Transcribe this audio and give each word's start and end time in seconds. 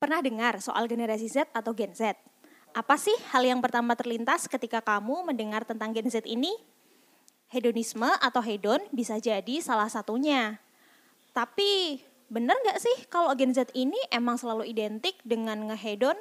Pernah 0.00 0.24
dengar 0.24 0.64
soal 0.64 0.88
generasi 0.88 1.28
Z 1.28 1.52
atau 1.52 1.76
Gen 1.76 1.92
Z? 1.92 2.16
Apa 2.72 2.96
sih 2.96 3.12
hal 3.36 3.44
yang 3.44 3.60
pertama 3.60 3.92
terlintas 3.92 4.48
ketika 4.48 4.80
kamu 4.80 5.28
mendengar 5.28 5.68
tentang 5.68 5.92
Gen 5.92 6.08
Z 6.08 6.24
ini? 6.24 6.56
Hedonisme 7.52 8.08
atau 8.08 8.40
hedon 8.40 8.80
bisa 8.96 9.20
jadi 9.20 9.60
salah 9.60 9.92
satunya. 9.92 10.56
Tapi 11.36 12.00
bener 12.32 12.56
nggak 12.64 12.80
sih 12.80 12.96
kalau 13.12 13.36
Gen 13.36 13.52
Z 13.52 13.76
ini 13.76 14.00
emang 14.08 14.40
selalu 14.40 14.72
identik 14.72 15.20
dengan 15.20 15.68
ngehedon? 15.68 16.16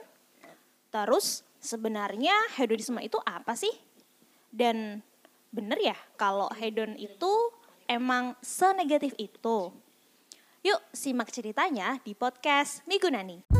Terus 0.91 1.48
sebenarnya 1.64 2.36
hedonisme 2.59 3.00
itu 3.00 3.16
apa 3.23 3.55
sih? 3.55 3.71
Dan 4.52 5.00
bener 5.55 5.80
ya 5.80 5.96
kalau 6.20 6.52
hedon 6.52 7.00
itu 7.00 7.32
emang 7.88 8.36
senegatif 8.43 9.16
itu? 9.16 9.71
Yuk 10.68 10.82
simak 10.91 11.32
ceritanya 11.32 12.04
di 12.04 12.11
podcast 12.11 12.84
Migunani. 12.84 13.59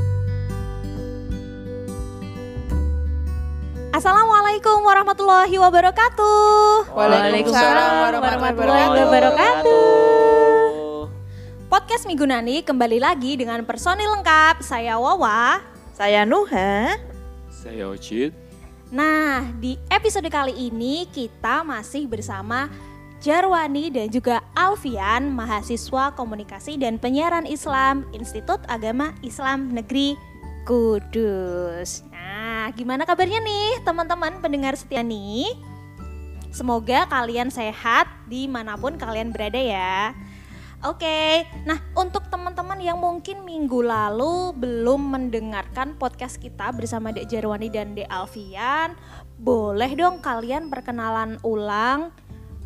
Assalamualaikum 3.90 4.86
warahmatullahi 4.86 5.58
wabarakatuh. 5.58 6.94
Waalaikumsalam 6.94 8.22
warahmatullahi 8.22 9.02
wabarakatuh. 9.02 9.74
Podcast 11.74 12.06
Migunani 12.06 12.62
kembali 12.62 13.02
lagi 13.02 13.34
dengan 13.34 13.66
personil 13.66 14.14
lengkap. 14.14 14.62
Saya 14.62 15.02
Wawa. 15.02 15.66
Saya 15.98 16.22
Nuha. 16.22 17.02
Saya 17.50 17.90
Ojit. 17.90 18.30
Nah, 18.94 19.50
di 19.58 19.74
episode 19.90 20.30
kali 20.30 20.70
ini 20.70 21.10
kita 21.10 21.66
masih 21.66 22.06
bersama 22.06 22.70
Jarwani 23.26 23.90
dan 23.90 24.06
juga 24.14 24.46
Alfian, 24.54 25.34
mahasiswa 25.34 26.14
komunikasi 26.14 26.78
dan 26.78 27.02
penyiaran 27.02 27.50
Islam 27.50 28.06
Institut 28.14 28.62
Agama 28.70 29.18
Islam 29.26 29.74
Negeri 29.74 30.14
Kudus. 30.70 32.09
Nah, 32.50 32.74
gimana 32.74 33.06
kabarnya 33.06 33.46
nih 33.46 33.86
teman-teman 33.86 34.42
pendengar 34.42 34.74
setia 34.74 35.06
nih? 35.06 35.54
Semoga 36.50 37.06
kalian 37.06 37.54
sehat 37.54 38.10
di 38.26 38.50
mana 38.50 38.74
pun 38.74 38.98
kalian 38.98 39.30
berada 39.30 39.62
ya. 39.62 40.18
Oke, 40.82 41.46
nah 41.70 41.78
untuk 41.94 42.26
teman-teman 42.34 42.82
yang 42.82 42.98
mungkin 42.98 43.46
minggu 43.46 43.86
lalu 43.86 44.58
belum 44.58 45.14
mendengarkan 45.14 45.94
podcast 46.02 46.42
kita 46.42 46.74
bersama 46.74 47.14
Dek 47.14 47.30
Jarwani 47.30 47.70
dan 47.70 47.94
Dek 47.94 48.10
Alfian, 48.10 48.98
boleh 49.38 49.94
dong 49.94 50.18
kalian 50.18 50.74
perkenalan 50.74 51.38
ulang 51.46 52.10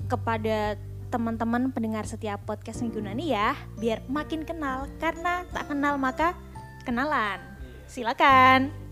kepada 0.08 0.80
teman-teman 1.12 1.76
pendengar 1.76 2.08
setiap 2.08 2.40
podcast 2.48 2.80
Minggu 2.80 3.04
Nani 3.04 3.36
ya, 3.36 3.52
biar 3.76 4.00
makin 4.08 4.48
kenal 4.48 4.88
karena 5.04 5.44
tak 5.52 5.68
kenal 5.68 6.00
maka 6.00 6.40
kenalan. 6.88 7.44
Silakan. 7.92 8.83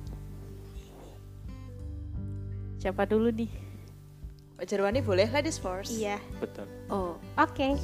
Siapa 2.81 3.05
dulu 3.05 3.29
nih? 3.29 3.45
Pak 4.57 4.65
Jarwani 4.65 5.05
boleh 5.05 5.29
ladies 5.29 5.61
first. 5.61 5.93
Iya. 5.93 6.17
Betul. 6.41 6.65
Oh, 6.89 7.13
oke. 7.37 7.77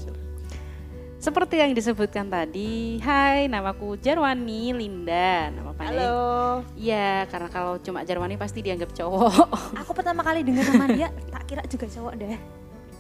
Seperti 1.22 1.62
yang 1.62 1.78
disebutkan 1.78 2.34
tadi, 2.34 2.98
hai 3.06 3.46
namaku 3.46 4.02
Jarwani 4.02 4.74
Linda, 4.74 5.54
nama 5.54 5.70
panjang. 5.78 6.02
Halo. 6.02 6.66
Iya, 6.74 7.30
karena 7.30 7.46
kalau 7.54 7.78
cuma 7.78 8.02
Jarwani 8.10 8.42
pasti 8.42 8.66
dianggap 8.66 8.90
cowok. 8.98 9.54
Aku 9.86 9.94
pertama 9.94 10.26
kali 10.26 10.42
dengar 10.42 10.66
nama 10.66 10.90
dia 10.90 11.14
tak 11.30 11.46
kira 11.46 11.62
juga 11.70 11.86
cowok 11.86 12.14
deh. 12.18 12.38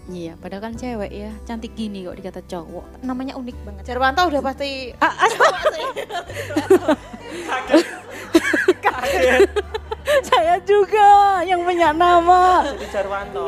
iya, 0.08 0.40
padahal 0.40 0.64
kan 0.70 0.74
cewek 0.78 1.12
ya, 1.12 1.34
cantik 1.50 1.74
gini 1.74 2.06
kok 2.06 2.14
dikata 2.14 2.46
cowok. 2.46 3.02
Namanya 3.02 3.34
unik 3.42 3.58
banget. 3.66 3.90
Jarwanto 3.90 4.22
udah 4.30 4.42
pasti 4.46 4.94
Saya 10.30 10.56
juga 10.64 11.42
yang 11.44 11.64
punya 11.64 11.92
nama. 11.92 12.64
Jadi 12.64 12.88
Jarwanto. 12.92 13.46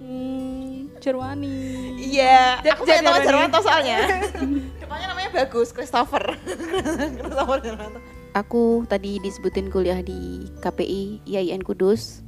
Hmm, 0.00 0.90
Jarwani. 1.02 1.58
Iya, 1.98 2.62
aku 2.64 2.86
punya 2.86 3.02
nih? 3.02 3.24
Jarwanto 3.26 3.58
soalnya. 3.62 3.98
Depannya 4.82 5.06
namanya 5.10 5.30
bagus, 5.34 5.74
Christopher. 5.74 6.34
Christopher 7.18 7.58
Jarwanto. 7.62 7.98
Aku 8.30 8.86
tadi 8.86 9.18
disebutin 9.18 9.74
kuliah 9.74 9.98
di 10.02 10.46
KPI 10.62 11.26
IAIN 11.26 11.66
Kudus. 11.66 12.22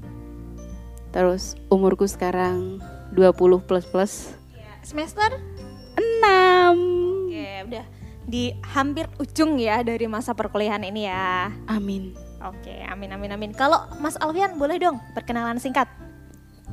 Terus 1.15 1.55
umurku 1.69 2.09
sekarang 2.09 2.81
20 3.15 3.69
plus 3.69 3.85
plus 3.85 4.13
Semester? 4.83 5.31
6. 5.95 7.31
Oke, 7.31 7.49
udah 7.71 8.02
di 8.33 8.57
hampir 8.65 9.13
ujung 9.21 9.61
ya 9.61 9.85
dari 9.85 10.09
masa 10.09 10.33
perkuliahan 10.33 10.81
ini 10.89 11.05
ya. 11.05 11.53
Amin. 11.69 12.17
Oke, 12.41 12.81
amin 12.89 13.13
amin 13.13 13.37
amin. 13.37 13.53
Kalau 13.53 13.85
Mas 14.01 14.17
Alfian 14.17 14.57
boleh 14.57 14.81
dong 14.81 14.97
perkenalan 15.13 15.61
singkat. 15.61 15.85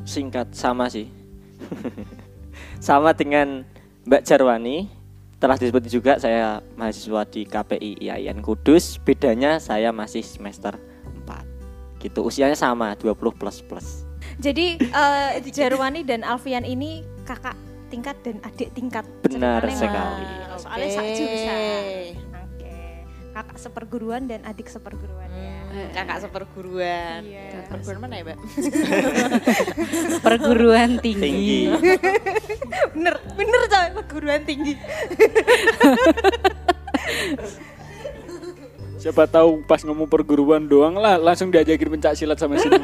Singkat 0.08 0.56
sama 0.56 0.88
sih. 0.88 1.12
sama 2.88 3.12
dengan 3.12 3.68
Mbak 4.08 4.24
Jarwani. 4.24 4.88
Telah 5.40 5.56
disebut 5.56 5.84
juga 5.88 6.20
saya 6.20 6.60
mahasiswa 6.76 7.24
di 7.28 7.44
KPI 7.44 8.08
IAIN 8.08 8.40
Kudus. 8.40 8.96
Bedanya 9.00 9.60
saya 9.60 9.92
masih 9.92 10.24
semester 10.24 10.80
4. 11.28 12.00
Gitu, 12.00 12.20
usianya 12.24 12.56
sama 12.56 12.96
20 12.96 13.40
plus 13.40 13.60
plus. 13.64 14.04
Jadi 14.40 14.80
eh, 14.80 15.32
Jarwani 15.52 16.04
dan 16.08 16.24
Alfian 16.24 16.64
ini 16.68 17.04
kakak 17.24 17.56
tingkat 17.90 18.16
dan 18.22 18.38
adik 18.46 18.70
tingkat. 18.78 19.06
Benar 19.26 19.66
Ceritanya 19.66 19.82
sekali. 19.82 20.26
Soalnya 20.62 20.88
Oke. 20.88 20.96
sejurusan. 20.96 21.58
Oke. 22.30 22.72
Kakak 23.34 23.58
seperguruan 23.58 24.22
dan 24.30 24.42
adik 24.46 24.68
seperguruan 24.70 25.30
ya. 25.34 25.58
Hmm, 25.70 25.90
kakak 25.94 26.18
seperguruan. 26.26 27.22
Iya. 27.26 27.70
Perguruan 27.70 28.02
mana 28.02 28.16
ya, 28.18 28.24
Mbak? 28.26 28.38
Perguruan 30.26 30.90
tinggi. 31.02 31.22
Tinggi. 31.26 31.62
bener, 32.94 33.16
bener 33.38 33.62
coy 33.70 33.88
perguruan 34.02 34.42
tinggi. 34.46 34.74
Siapa 39.00 39.32
tahu 39.32 39.64
pas 39.64 39.80
ngomong 39.80 40.12
perguruan 40.12 40.68
doang 40.68 41.00
lah 41.00 41.16
langsung 41.16 41.48
diajakin 41.48 41.88
pencak 41.88 42.20
silat 42.20 42.36
sama 42.36 42.60
semua. 42.60 42.84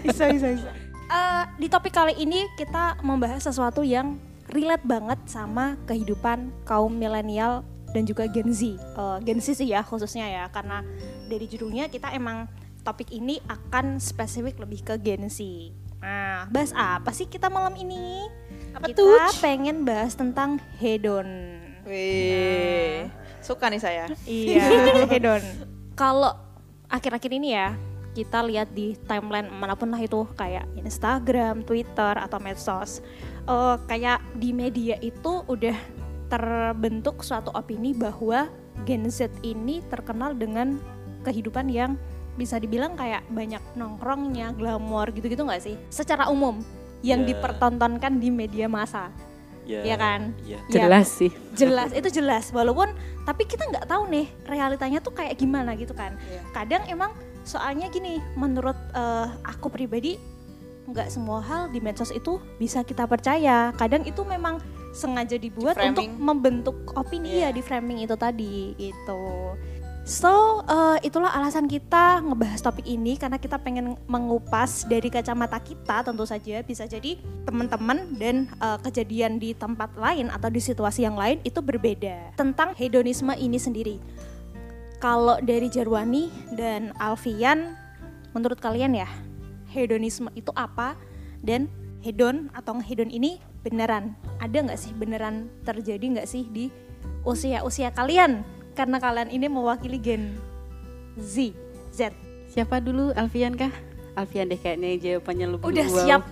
bisa 0.00 0.32
bisa 0.32 0.48
bisa. 0.56 0.85
Eh, 1.06 1.44
di 1.62 1.70
topik 1.70 1.94
kali 1.94 2.18
ini 2.18 2.50
kita 2.58 2.98
membahas 3.06 3.46
sesuatu 3.46 3.86
yang 3.86 4.18
relate 4.50 4.82
banget 4.82 5.18
sama 5.30 5.78
kehidupan 5.86 6.50
kaum 6.66 6.90
milenial 6.90 7.62
dan 7.94 8.02
juga 8.02 8.26
Gen 8.26 8.50
Z. 8.50 8.74
Eh, 8.74 9.18
Gen 9.22 9.38
Z 9.38 9.54
sih 9.62 9.70
ya 9.70 9.86
khususnya 9.86 10.26
ya 10.26 10.44
karena 10.50 10.82
dari 11.30 11.46
judulnya 11.46 11.86
kita 11.86 12.10
emang 12.10 12.50
topik 12.82 13.14
ini 13.14 13.38
akan 13.46 14.02
spesifik 14.02 14.58
lebih 14.58 14.82
ke 14.82 14.94
Gen 14.98 15.30
Z. 15.30 15.42
Nah, 16.02 16.50
bahas 16.50 16.74
apa 16.74 17.14
sih 17.14 17.30
kita 17.30 17.46
malam 17.46 17.74
ini? 17.78 18.26
Apa 18.74 18.90
kita 18.90 19.00
tuh? 19.00 19.14
pengen 19.38 19.86
bahas 19.86 20.14
tentang 20.18 20.58
hedon. 20.82 21.26
Wih, 21.86 23.06
suka 23.42 23.70
nih 23.70 23.80
saya. 23.80 24.04
Iya, 24.26 24.66
hedon. 25.14 25.42
Kalau 25.94 26.34
akhir-akhir 26.90 27.30
ini 27.30 27.54
ya, 27.54 27.74
kita 28.16 28.40
lihat 28.40 28.72
di 28.72 28.96
timeline 29.04 29.52
mana 29.52 29.76
pun 29.76 29.92
lah 29.92 30.00
itu 30.00 30.24
kayak 30.32 30.64
Instagram, 30.74 31.60
Twitter 31.62 32.16
atau 32.16 32.40
medsos. 32.40 33.04
eh, 33.44 33.76
kayak 33.86 34.18
di 34.34 34.50
media 34.50 34.98
itu 34.98 35.44
udah 35.46 35.76
terbentuk 36.26 37.22
suatu 37.22 37.52
opini 37.52 37.92
bahwa 37.92 38.50
Gen 38.82 39.06
Z 39.06 39.30
ini 39.40 39.78
terkenal 39.86 40.34
dengan 40.34 40.82
kehidupan 41.22 41.68
yang 41.68 41.94
bisa 42.34 42.58
dibilang 42.58 42.92
kayak 42.92 43.22
banyak 43.28 43.62
nongkrongnya, 43.72 44.50
glamor 44.52 45.08
gitu-gitu 45.10 45.40
nggak 45.40 45.62
sih? 45.62 45.78
Secara 45.88 46.26
umum 46.26 46.58
yang 47.00 47.22
Ya. 47.22 47.32
dipertontonkan 47.32 48.18
di 48.18 48.28
media 48.28 48.66
massa, 48.66 49.14
Ya, 49.62 49.82
ya 49.82 49.96
kan? 49.96 50.34
Iya. 50.42 50.58
Ya, 50.66 50.82
Jelas 50.82 51.06
sih. 51.08 51.30
jelas 51.54 51.90
itu 51.90 52.10
jelas 52.12 52.50
walaupun 52.50 52.90
tapi 53.22 53.46
kita 53.46 53.62
nggak 53.64 53.86
tahu 53.86 54.06
nih 54.06 54.26
realitanya 54.44 54.98
tuh 54.98 55.10
kayak 55.10 55.34
gimana 55.34 55.72
gitu 55.74 55.90
kan 55.90 56.14
Iya. 56.20 56.42
kadang 56.52 56.82
emang 56.86 57.10
soalnya 57.46 57.86
gini 57.88 58.18
menurut 58.34 58.74
eh, 58.92 59.26
aku 59.46 59.70
pribadi 59.70 60.18
nggak 60.86 61.10
semua 61.10 61.38
hal 61.42 61.70
di 61.70 61.78
medsos 61.78 62.10
itu 62.10 62.38
bisa 62.58 62.82
kita 62.82 63.06
percaya 63.06 63.70
kadang 63.74 64.02
itu 64.02 64.22
memang 64.22 64.58
sengaja 64.90 65.36
dibuat 65.36 65.78
untuk 65.78 66.02
Di-framing. 66.02 66.18
membentuk 66.18 66.76
opini 66.94 67.38
Iya. 67.38 67.50
ya 67.50 67.56
di 67.56 67.62
framing 67.62 67.98
itu 68.02 68.14
tadi 68.18 68.74
gitu 68.74 69.54
So, 70.06 70.62
eh, 70.70 71.02
itulah 71.02 71.34
alasan 71.34 71.66
kita 71.66 72.22
ngebahas 72.22 72.62
topik 72.62 72.86
ini 72.86 73.18
karena 73.18 73.42
kita 73.42 73.58
pengen 73.58 73.98
mengupas 74.06 74.86
dari 74.86 75.10
kacamata 75.10 75.58
kita 75.58 76.06
tentu 76.06 76.22
saja 76.22 76.62
bisa 76.62 76.86
jadi 76.86 77.18
teman-teman 77.42 78.14
dan 78.14 78.46
eh, 78.46 78.78
kejadian 78.86 79.42
di 79.42 79.50
tempat 79.50 79.98
lain 79.98 80.30
atau 80.30 80.46
di 80.46 80.62
situasi 80.62 81.02
yang 81.02 81.18
lain 81.18 81.42
itu 81.42 81.58
berbeda 81.58 82.38
tentang 82.38 82.70
hedonisme 82.78 83.34
ini 83.34 83.58
sendiri. 83.58 83.98
Kalau 84.96 85.36
dari 85.44 85.68
Jarwani 85.68 86.32
dan 86.56 86.96
Alfian, 86.96 87.76
menurut 88.32 88.56
kalian 88.60 88.96
ya 88.96 89.08
hedonisme 89.72 90.32
itu 90.32 90.52
apa 90.56 90.96
dan 91.44 91.68
hedon 92.00 92.48
atau 92.56 92.80
hedon 92.80 93.12
ini 93.12 93.40
beneran 93.60 94.14
ada 94.38 94.62
nggak 94.62 94.78
sih 94.78 94.94
beneran 94.94 95.50
terjadi 95.66 96.04
nggak 96.16 96.28
sih 96.28 96.46
di 96.48 96.70
usia-usia 97.26 97.90
kalian 97.90 98.46
karena 98.78 99.00
kalian 99.02 99.32
ini 99.32 99.50
mewakili 99.50 99.98
gen 99.98 100.36
Z. 101.16 101.56
Z. 101.96 102.12
Siapa 102.52 102.78
dulu 102.78 103.10
Alfian 103.16 103.56
kah? 103.56 103.72
Alfian 104.16 104.52
deh 104.52 104.60
kayaknya 104.60 105.00
jawabannya 105.00 105.46
lebih 105.56 105.64
Udah 105.64 105.86
wow. 105.88 105.96
siap. 106.04 106.22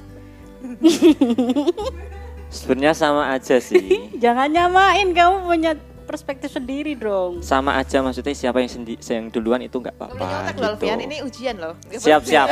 Sebenarnya 2.55 2.95
sama 2.95 3.33
aja 3.33 3.57
sih. 3.59 4.05
Jangan 4.23 4.53
nyamain 4.53 5.11
kamu 5.17 5.37
punya 5.49 5.73
perspektif 6.15 6.55
sendiri 6.55 6.95
dong. 6.95 7.43
sama 7.43 7.75
aja 7.75 7.99
maksudnya 7.99 8.31
siapa 8.31 8.63
yang 8.63 8.71
sendi 8.71 8.95
yang 9.03 9.27
duluan 9.29 9.59
itu 9.61 9.77
nggak 9.77 9.99
apa-apa 9.99 10.55
gitu. 10.55 10.63
Alfian, 10.63 10.99
ini 11.03 11.17
ujian 11.21 11.59
loh. 11.59 11.75
Siap 11.91 12.23
siap 12.23 12.49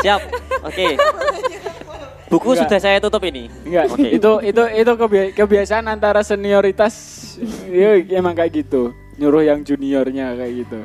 siap. 0.00 0.20
Oke. 0.62 0.94
Buku 2.30 2.54
Enggak. 2.54 2.70
sudah 2.70 2.78
saya 2.78 3.02
tutup 3.02 3.26
ini. 3.26 3.50
Enggak, 3.66 3.90
Oke. 3.90 4.06
itu 4.06 4.30
itu 4.46 4.62
itu 4.70 4.92
kebia- 4.94 5.32
kebiasaan 5.34 5.90
antara 5.90 6.22
senioritas 6.22 6.94
ya 7.66 7.98
emang 8.14 8.38
kayak 8.38 8.62
gitu. 8.62 8.94
Nyuruh 9.18 9.42
yang 9.42 9.66
juniornya 9.66 10.38
kayak 10.38 10.52
gitu. 10.62 10.78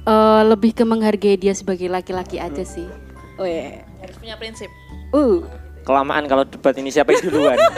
Eh, 0.00 0.42
lebih 0.46 0.70
ke 0.72 0.86
menghargai 0.86 1.34
dia 1.34 1.52
sebagai 1.52 1.90
laki-laki 1.90 2.38
aja 2.38 2.62
sih. 2.62 2.86
Oh 3.34 3.44
ya. 3.44 3.82
Harus 3.98 4.16
punya 4.16 4.38
prinsip. 4.38 4.70
Uh, 5.10 5.42
Kelamaan 5.82 6.24
kalau 6.24 6.46
debat 6.46 6.72
ini 6.78 6.88
siapa 6.88 7.10
yang 7.10 7.26
duluan. 7.26 7.58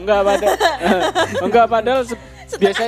Enggak 0.00 0.20
padahal 0.24 0.56
enggak 1.46 1.66
padahal 1.68 2.02
biasa 2.50 2.82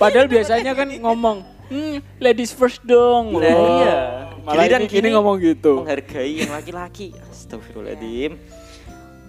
padahal 0.00 0.26
biasanya 0.30 0.72
kan 0.72 0.88
ngomong 0.88 1.44
hmm, 1.72 1.96
ladies 2.20 2.52
first 2.54 2.84
dong. 2.86 3.36
Lah 3.36 3.52
Wah, 3.52 3.68
iya. 3.80 3.96
Malah 4.42 4.64
Giliran 4.66 4.80
ini, 4.82 4.88
ini 4.90 4.94
gini, 4.98 5.08
ngomong 5.14 5.36
gitu. 5.38 5.72
Menghargai 5.82 6.34
yang 6.42 6.52
laki-laki. 6.52 7.14
Astagfirullahaladzim. 7.30 8.32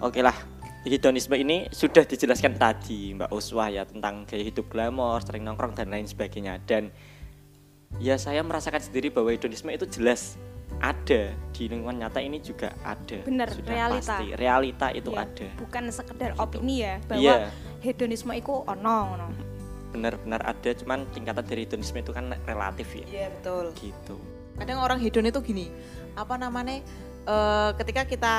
Oke 0.02 0.20
lah. 0.20 0.36
Hedonisme 0.84 1.32
ini 1.40 1.64
sudah 1.72 2.04
dijelaskan 2.04 2.60
tadi 2.60 3.16
Mbak 3.16 3.32
Uswah 3.32 3.72
ya 3.72 3.88
tentang 3.88 4.28
gaya 4.28 4.44
hidup 4.44 4.68
glamor, 4.68 5.16
sering 5.24 5.40
nongkrong 5.40 5.72
dan 5.72 5.88
lain 5.88 6.04
sebagainya 6.04 6.60
dan 6.68 6.92
ya 7.96 8.20
saya 8.20 8.44
merasakan 8.44 8.84
sendiri 8.84 9.08
bahwa 9.08 9.32
hedonisme 9.32 9.72
itu 9.72 9.88
jelas 9.88 10.36
ada 10.78 11.22
di 11.54 11.62
lingkungan 11.64 11.96
nyata 11.96 12.18
ini 12.18 12.38
juga 12.38 12.74
ada. 12.82 13.18
Bener, 13.24 13.48
Sudah 13.48 13.72
realita. 13.72 14.14
Pasti. 14.18 14.26
Realita 14.34 14.86
itu 14.90 15.10
Iya, 15.14 15.22
ada. 15.24 15.46
Bukan 15.56 15.82
sekedar 15.88 16.30
opini 16.36 16.82
ya 16.82 16.94
bahwa 17.06 17.22
Iya. 17.22 17.48
hedonisme 17.80 18.32
itu 18.34 18.52
ono 18.52 18.96
ngono. 19.08 19.26
Benar-benar 19.94 20.42
ada 20.42 20.70
cuman 20.74 21.06
tingkatan 21.14 21.44
dari 21.46 21.64
hedonisme 21.64 21.98
itu 21.98 22.10
kan 22.10 22.26
relatif 22.44 22.88
ya. 22.92 23.06
Iya 23.06 23.26
betul. 23.30 23.70
Gitu. 23.78 24.16
Kadang 24.54 24.78
orang 24.82 24.98
hedon 24.98 25.26
itu 25.26 25.40
gini, 25.40 25.66
apa 26.14 26.34
namanya? 26.36 26.82
eh, 27.24 27.70
ketika 27.80 28.04
kita 28.04 28.34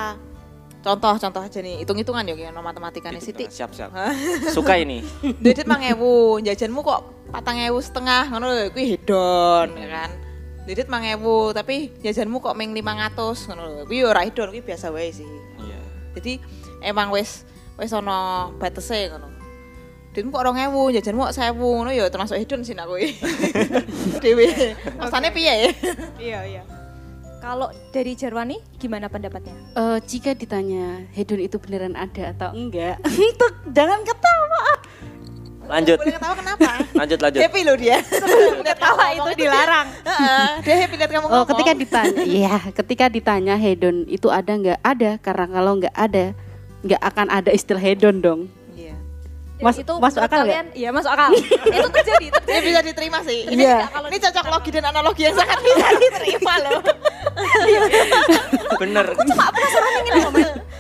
contoh-contoh 0.86 1.42
aja 1.42 1.58
nih, 1.58 1.82
hitung-hitungan 1.82 2.22
ya 2.22 2.38
kayak 2.38 2.54
matematika 2.54 3.10
nih 3.10 3.18
Gitu, 3.18 3.34
Siti. 3.34 3.46
Siap 3.50 3.74
siap. 3.74 3.90
Suka 4.56 4.78
ini. 4.78 5.02
Dedit 5.42 5.66
mang 5.66 5.82
ewu, 5.82 6.38
jajanmu 6.38 6.86
kok 6.86 7.02
patang 7.34 7.58
ewu 7.58 7.82
setengah, 7.82 8.30
ngono 8.30 8.46
lho, 8.54 8.70
kuwi 8.70 8.94
hedon, 8.94 9.74
ya 9.74 9.88
kan. 9.90 10.12
Dedit 10.66 10.90
mang 10.90 11.06
ewu, 11.06 11.54
tapi 11.54 11.94
jajanmu 12.02 12.42
kok 12.42 12.58
meng 12.58 12.74
500, 12.74 13.54
ngono 13.54 13.64
lho. 13.70 13.82
Kuwi 13.86 14.02
ora 14.02 14.26
kuwi 14.26 14.66
biasa 14.66 14.90
wae 14.90 15.14
sih. 15.14 15.26
Iya. 15.62 15.80
Jadi 16.18 16.34
emang 16.82 17.14
wis 17.14 17.46
wis 17.78 17.94
ono 17.94 18.50
batese 18.58 19.14
ngono. 19.14 19.30
Dedmu 20.18 20.34
kok 20.34 20.48
2000, 20.48 20.96
jajanmu 20.98 21.22
kok 21.30 21.36
1000, 21.38 21.54
ngono 21.54 21.92
ya 21.94 22.10
termasuk 22.10 22.40
hedon 22.42 22.66
sih 22.66 22.74
nak 22.74 22.90
kuwi. 22.90 23.14
Dewe. 24.24 24.74
Rasane 24.98 25.30
piye 25.30 25.54
ya? 25.54 25.72
Iya, 26.18 26.40
iya. 26.50 26.64
Kalau 27.46 27.70
dari 27.94 28.18
Jarwani 28.18 28.58
gimana 28.82 29.06
pendapatnya? 29.06 29.54
eh, 29.78 30.00
jika 30.02 30.34
ditanya 30.34 31.06
hedon 31.14 31.46
itu 31.46 31.62
beneran 31.62 31.94
ada 31.94 32.34
atau 32.34 32.58
enggak, 32.58 32.98
untuk 33.30 33.54
jangan 33.70 34.02
ketawa. 34.02 34.35
Lanjut. 35.66 35.98
Boleh 35.98 36.14
ketawa 36.14 36.36
kenapa? 36.38 36.72
Lanjut 36.94 37.20
lanjut. 37.20 37.42
Happy 37.42 37.62
loh 37.66 37.76
dia. 37.76 37.98
Lihat 38.66 38.78
kamu 38.78 38.80
Tawa 38.80 39.04
ngomong 39.06 39.16
itu 39.16 39.32
dilarang. 39.42 39.88
Heeh, 40.06 40.48
dia 40.62 40.76
happy 40.86 40.96
lihat 40.96 41.12
kamu 41.12 41.26
Oh, 41.26 41.30
ngomong. 41.30 41.48
ketika 41.52 41.72
ditanya, 41.74 42.22
iya, 42.24 42.56
ketika 42.72 43.06
ditanya 43.10 43.56
hedon 43.58 44.06
itu 44.06 44.28
ada 44.30 44.52
nggak? 44.54 44.80
Ada, 44.82 45.12
karena 45.20 45.46
kalau 45.50 45.72
nggak 45.82 45.96
ada, 45.96 46.26
nggak 46.86 47.02
akan 47.02 47.28
ada 47.30 47.50
istilah 47.50 47.82
hedon 47.82 48.18
dong. 48.22 48.42
Iya. 49.56 49.64
Mas- 49.64 49.80
itu 49.80 49.94
masuk 49.96 50.20
akal 50.20 50.44
kalian? 50.44 50.68
Iya, 50.72 50.90
masuk 50.92 51.08
akal. 51.10 51.32
itu 51.80 51.90
terjadi, 51.90 52.26
terjadi. 52.30 52.52
Ini 52.52 52.68
bisa 52.68 52.82
diterima 52.84 53.20
sih. 53.24 53.40
Ini, 53.48 53.62
Iya. 53.62 53.88
kalau 53.88 54.08
ini 54.08 54.18
cocok 54.20 54.46
logi 54.50 54.70
dan 54.70 54.84
analogi 54.86 55.22
yang 55.24 55.32
sangat 55.34 55.58
bisa 55.64 55.88
diterima 55.96 56.54
loh. 56.60 56.82
Bener. 58.76 59.06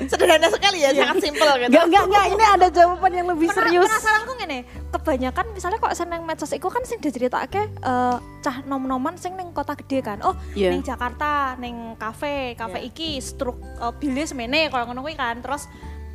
Sederhana 0.06 0.48
sekali 0.50 0.78
ya, 0.78 0.92
sangat 0.92 1.18
simpel 1.20 1.48
gitu. 1.58 1.72
Nggak, 1.72 1.86
nggak, 1.88 2.04
nggak. 2.06 2.26
Ini 2.30 2.46
ada 2.46 2.68
jawaban 2.70 3.12
yang 3.14 3.28
lebih 3.28 3.48
Pena- 3.48 3.58
serius. 3.64 3.88
Penasaranku 3.88 4.32
ngene, 4.36 4.60
kebanyakan 4.92 5.46
misalnya 5.52 5.78
kok 5.80 5.96
seneng 5.96 6.22
medsos 6.24 6.52
iku 6.52 6.68
kan 6.68 6.84
sing 6.84 7.00
diceritake 7.00 7.62
eh 7.64 8.16
cah 8.42 8.58
nom-noman 8.64 9.16
sing 9.16 9.34
ning 9.34 9.50
kota 9.52 9.74
gede 9.76 10.04
kan. 10.04 10.20
Oh, 10.22 10.36
Iya. 10.52 10.70
ning 10.70 10.84
Jakarta, 10.84 11.56
ning 11.58 11.96
kafe, 11.96 12.54
kafe 12.54 12.78
Iya. 12.78 12.90
iki 12.90 13.10
struk 13.18 13.56
uh, 13.80 13.94
bile 13.94 14.24
semene 14.24 14.68
koyo 14.68 14.84
ngono 14.86 15.02
kuwi 15.02 15.16
kan. 15.16 15.40
Terus 15.40 15.66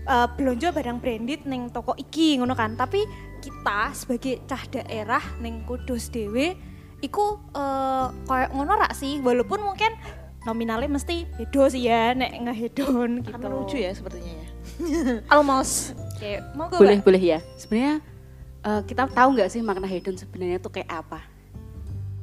eh, 0.07 0.29
belanja 0.37 0.69
barang 0.73 0.99
branded 1.03 1.45
ning 1.45 1.69
toko 1.69 1.97
iki 1.99 2.39
ngono 2.39 2.55
kan. 2.57 2.79
Tapi 2.79 3.05
kita 3.41 3.93
sebagai 3.97 4.45
cah 4.45 4.63
daerah 4.69 5.25
ning 5.41 5.65
Kudus 5.65 6.13
dhewe 6.13 6.57
iku 7.01 7.41
eh 7.57 8.07
koyo 8.29 8.47
ngono 8.53 8.77
rak 8.77 8.93
sih 8.93 9.25
walaupun 9.25 9.65
mungkin 9.65 9.97
nominalnya 10.45 10.89
mesti 10.89 11.29
beda 11.37 11.69
sih 11.73 11.89
ya 11.89 12.13
nek 12.17 12.33
ngehedon 12.49 13.25
gitu. 13.25 13.37
Akan 13.37 13.49
menuju 13.49 13.77
ya 13.77 13.91
sepertinya 13.93 14.33
ya. 14.33 14.47
Almost. 15.35 15.97
Kayak 16.21 16.53
mau 16.53 16.69
gue 16.69 16.77
Boleh, 16.81 17.01
boleh 17.01 17.21
ya. 17.21 17.39
Sebenarnya 17.57 18.05
eh, 18.65 18.81
kita 18.85 19.09
tahu 19.09 19.29
nggak 19.37 19.49
sih 19.53 19.61
makna 19.65 19.89
hedon 19.89 20.17
sebenarnya 20.17 20.61
tuh 20.61 20.73
kayak 20.73 20.89
apa? 20.89 21.21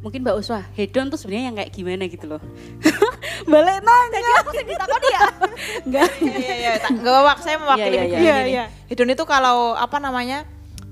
Mungkin 0.06 0.22
Mbak 0.22 0.38
Uswa, 0.38 0.62
hedon 0.78 1.10
tuh 1.10 1.18
sebenarnya 1.18 1.46
yang 1.50 1.58
kayak 1.58 1.72
gimana 1.74 2.04
gitu 2.06 2.26
loh. 2.30 2.42
Balik 3.44 3.78
nanya. 3.80 4.10
Jadi 4.12 4.30
aku 4.36 4.50
sih 4.52 4.66
ditakoni 4.66 5.08
ya. 5.08 5.22
Enggak. 5.86 6.10
Iya 6.18 6.56
iya, 6.56 6.72
tak- 6.80 6.96
nggak 6.96 7.14
apa 7.16 7.34
saya 7.38 7.58
mewakili 7.58 7.86
Iya, 7.88 8.02
iya, 8.02 8.02
Hedon 8.02 8.18
iya. 8.18 8.18
ini. 8.18 8.26
Iya, 8.26 8.36
iya. 8.48 8.66
Hedon 8.88 9.10
itu 9.10 9.24
kalau 9.24 9.58
apa 9.74 9.98
namanya 9.98 10.40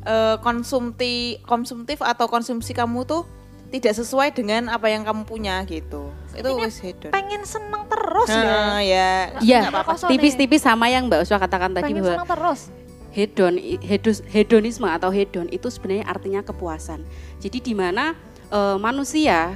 eh, 0.04 0.36
konsumti 0.40 1.14
konsumtif 1.42 2.00
atau 2.00 2.26
konsumsi 2.26 2.72
kamu 2.72 3.02
tuh 3.04 3.24
tidak 3.66 3.92
sesuai 3.94 4.30
dengan 4.32 4.70
apa 4.70 4.88
yang 4.88 5.02
kamu 5.02 5.24
punya 5.24 5.66
gitu. 5.66 6.14
Itu 6.32 6.50
wis 6.56 6.78
hedon. 6.80 7.10
pengen 7.10 7.42
seneng 7.44 7.88
terus 7.88 8.30
Nah, 8.30 8.80
ya. 8.80 9.34
ya. 9.34 9.42
Iya, 9.42 9.58
nggak 9.64 9.74
apa-apa. 9.74 9.92
Kosong 9.98 10.10
tipis-tipis 10.12 10.62
sama 10.62 10.86
yang 10.86 11.06
Mbak 11.06 11.22
Uswa 11.22 11.38
katakan 11.40 11.74
tadi 11.74 11.90
pengen 11.90 12.02
bahwa 12.02 12.14
seneng 12.16 12.30
terus. 12.30 12.62
hedon 13.10 13.56
hedus, 13.82 14.20
hedonisme 14.26 14.86
atau 14.86 15.08
hedon 15.08 15.48
itu 15.48 15.68
sebenarnya 15.68 16.06
artinya 16.06 16.42
kepuasan. 16.42 17.02
Jadi 17.40 17.58
di 17.60 17.74
mana 17.74 18.14
eh, 18.48 18.78
manusia 18.78 19.56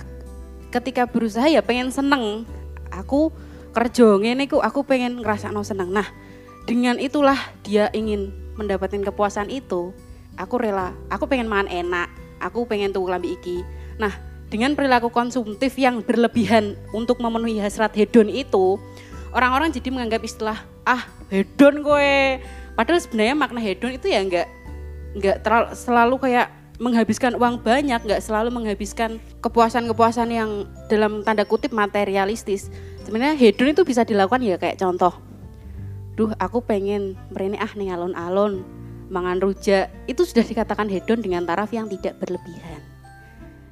ketika 0.69 1.05
berusaha 1.05 1.45
ya 1.45 1.61
pengen 1.61 1.89
seneng. 1.89 2.43
Aku 2.93 3.33
kerja 3.71 4.17
ngene 4.17 4.49
ku 4.49 4.59
aku 4.59 4.85
pengen 4.85 5.21
ngerasakno 5.21 5.61
seneng. 5.61 5.93
Nah, 5.93 6.07
dengan 6.65 6.97
itulah 6.97 7.37
dia 7.65 7.89
ingin 7.93 8.33
mendapatkan 8.57 9.01
kepuasan 9.01 9.49
itu. 9.49 9.93
Aku 10.39 10.55
rela, 10.55 10.95
aku 11.11 11.27
pengen 11.27 11.51
makan 11.51 11.67
enak, 11.67 12.07
aku 12.39 12.63
pengen 12.63 12.95
tuku 12.95 13.07
lambi 13.11 13.35
iki. 13.35 13.63
Nah, 13.99 14.15
dengan 14.47 14.73
perilaku 14.73 15.11
konsumtif 15.11 15.75
yang 15.75 16.01
berlebihan 16.01 16.73
untuk 16.95 17.19
memenuhi 17.19 17.59
hasrat 17.59 17.93
hedon 17.93 18.31
itu, 18.31 18.79
orang-orang 19.35 19.69
jadi 19.69 19.91
menganggap 19.93 20.23
istilah 20.23 20.57
ah 20.87 21.05
hedon 21.29 21.85
kowe. 21.85 22.17
Padahal 22.73 22.99
sebenarnya 23.03 23.35
makna 23.35 23.59
hedon 23.59 23.93
itu 23.93 24.07
ya 24.09 24.23
enggak 24.23 24.47
enggak 25.13 25.43
terlalu 25.43 25.67
selalu 25.75 26.15
kayak 26.23 26.47
menghabiskan 26.79 27.35
uang 27.35 27.59
banyak, 27.59 27.99
nggak 27.99 28.23
selalu 28.23 28.55
menghabiskan 28.55 29.19
kepuasan-kepuasan 29.43 30.31
yang 30.31 30.49
dalam 30.87 31.21
tanda 31.27 31.43
kutip 31.43 31.75
materialistis. 31.75 32.71
Sebenarnya 33.03 33.35
hedon 33.35 33.75
itu 33.75 33.83
bisa 33.83 34.07
dilakukan 34.07 34.39
ya 34.39 34.55
kayak 34.55 34.79
contoh. 34.79 35.11
Duh, 36.15 36.31
aku 36.39 36.63
pengen 36.63 37.19
merene 37.35 37.59
ah 37.59 37.71
ning 37.75 37.91
alon-alon, 37.91 38.63
mangan 39.11 39.43
rujak. 39.43 39.91
Itu 40.07 40.23
sudah 40.23 40.47
dikatakan 40.47 40.87
hedon 40.87 41.19
dengan 41.19 41.43
taraf 41.43 41.75
yang 41.75 41.91
tidak 41.91 42.15
berlebihan. 42.15 42.79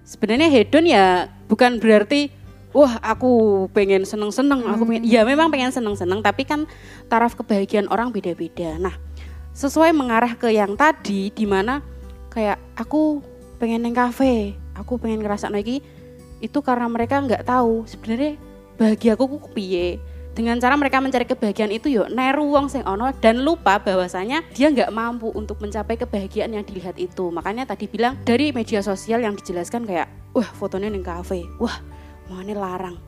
Sebenarnya 0.03 0.51
hedon 0.51 0.85
ya 0.87 1.31
bukan 1.47 1.79
berarti 1.79 2.31
wah 2.75 2.99
aku 2.99 3.65
pengen 3.71 4.03
seneng-seneng, 4.03 4.67
aku 4.67 4.83
pengen 4.83 5.07
ya 5.07 5.23
memang 5.23 5.47
pengen 5.47 5.71
seneng-seneng, 5.71 6.19
tapi 6.19 6.43
kan 6.43 6.67
taraf 7.07 7.39
kebahagiaan 7.39 7.87
orang 7.87 8.11
beda-beda. 8.11 8.75
Nah, 8.79 8.95
sesuai 9.55 9.95
mengarah 9.95 10.35
ke 10.35 10.51
yang 10.51 10.75
tadi 10.75 11.31
di 11.31 11.47
mana 11.47 11.79
kayak 12.37 12.61
aku 12.77 13.25
pengen 13.57 13.81
neng 13.81 13.97
kafe, 13.97 14.53
aku 14.77 15.01
pengen 15.01 15.25
ngerasa 15.25 15.49
lagi 15.49 15.81
itu 16.37 16.61
karena 16.61 16.85
mereka 16.85 17.17
nggak 17.17 17.49
tahu 17.49 17.89
sebenarnya 17.89 18.37
bahagiaku 18.77 19.25
ku 19.25 19.49
piye. 19.57 19.97
Dengan 20.37 20.61
cara 20.61 20.77
mereka 20.77 21.01
mencari 21.01 21.25
kebahagiaan 21.25 21.73
itu 21.73 21.89
yo 21.89 22.05
neru 22.13 22.45
wong 22.53 22.69
sing 22.69 22.85
ono 22.85 23.09
dan 23.17 23.41
lupa 23.41 23.81
bahwasanya 23.81 24.45
dia 24.53 24.69
nggak 24.69 24.93
mampu 24.93 25.33
untuk 25.33 25.57
mencapai 25.57 25.97
kebahagiaan 25.97 26.53
yang 26.53 26.61
dilihat 26.61 26.93
itu. 27.01 27.33
Makanya 27.33 27.65
tadi 27.65 27.89
bilang 27.89 28.21
dari 28.21 28.53
media 28.53 28.85
sosial 28.85 29.25
yang 29.25 29.33
dijelaskan 29.33 29.89
kayak 29.89 30.05
wah 30.37 30.45
fotonya 30.45 30.93
neng 30.93 31.01
kafe, 31.01 31.41
wah 31.57 31.81
mana 32.29 32.53
larang. 32.53 33.01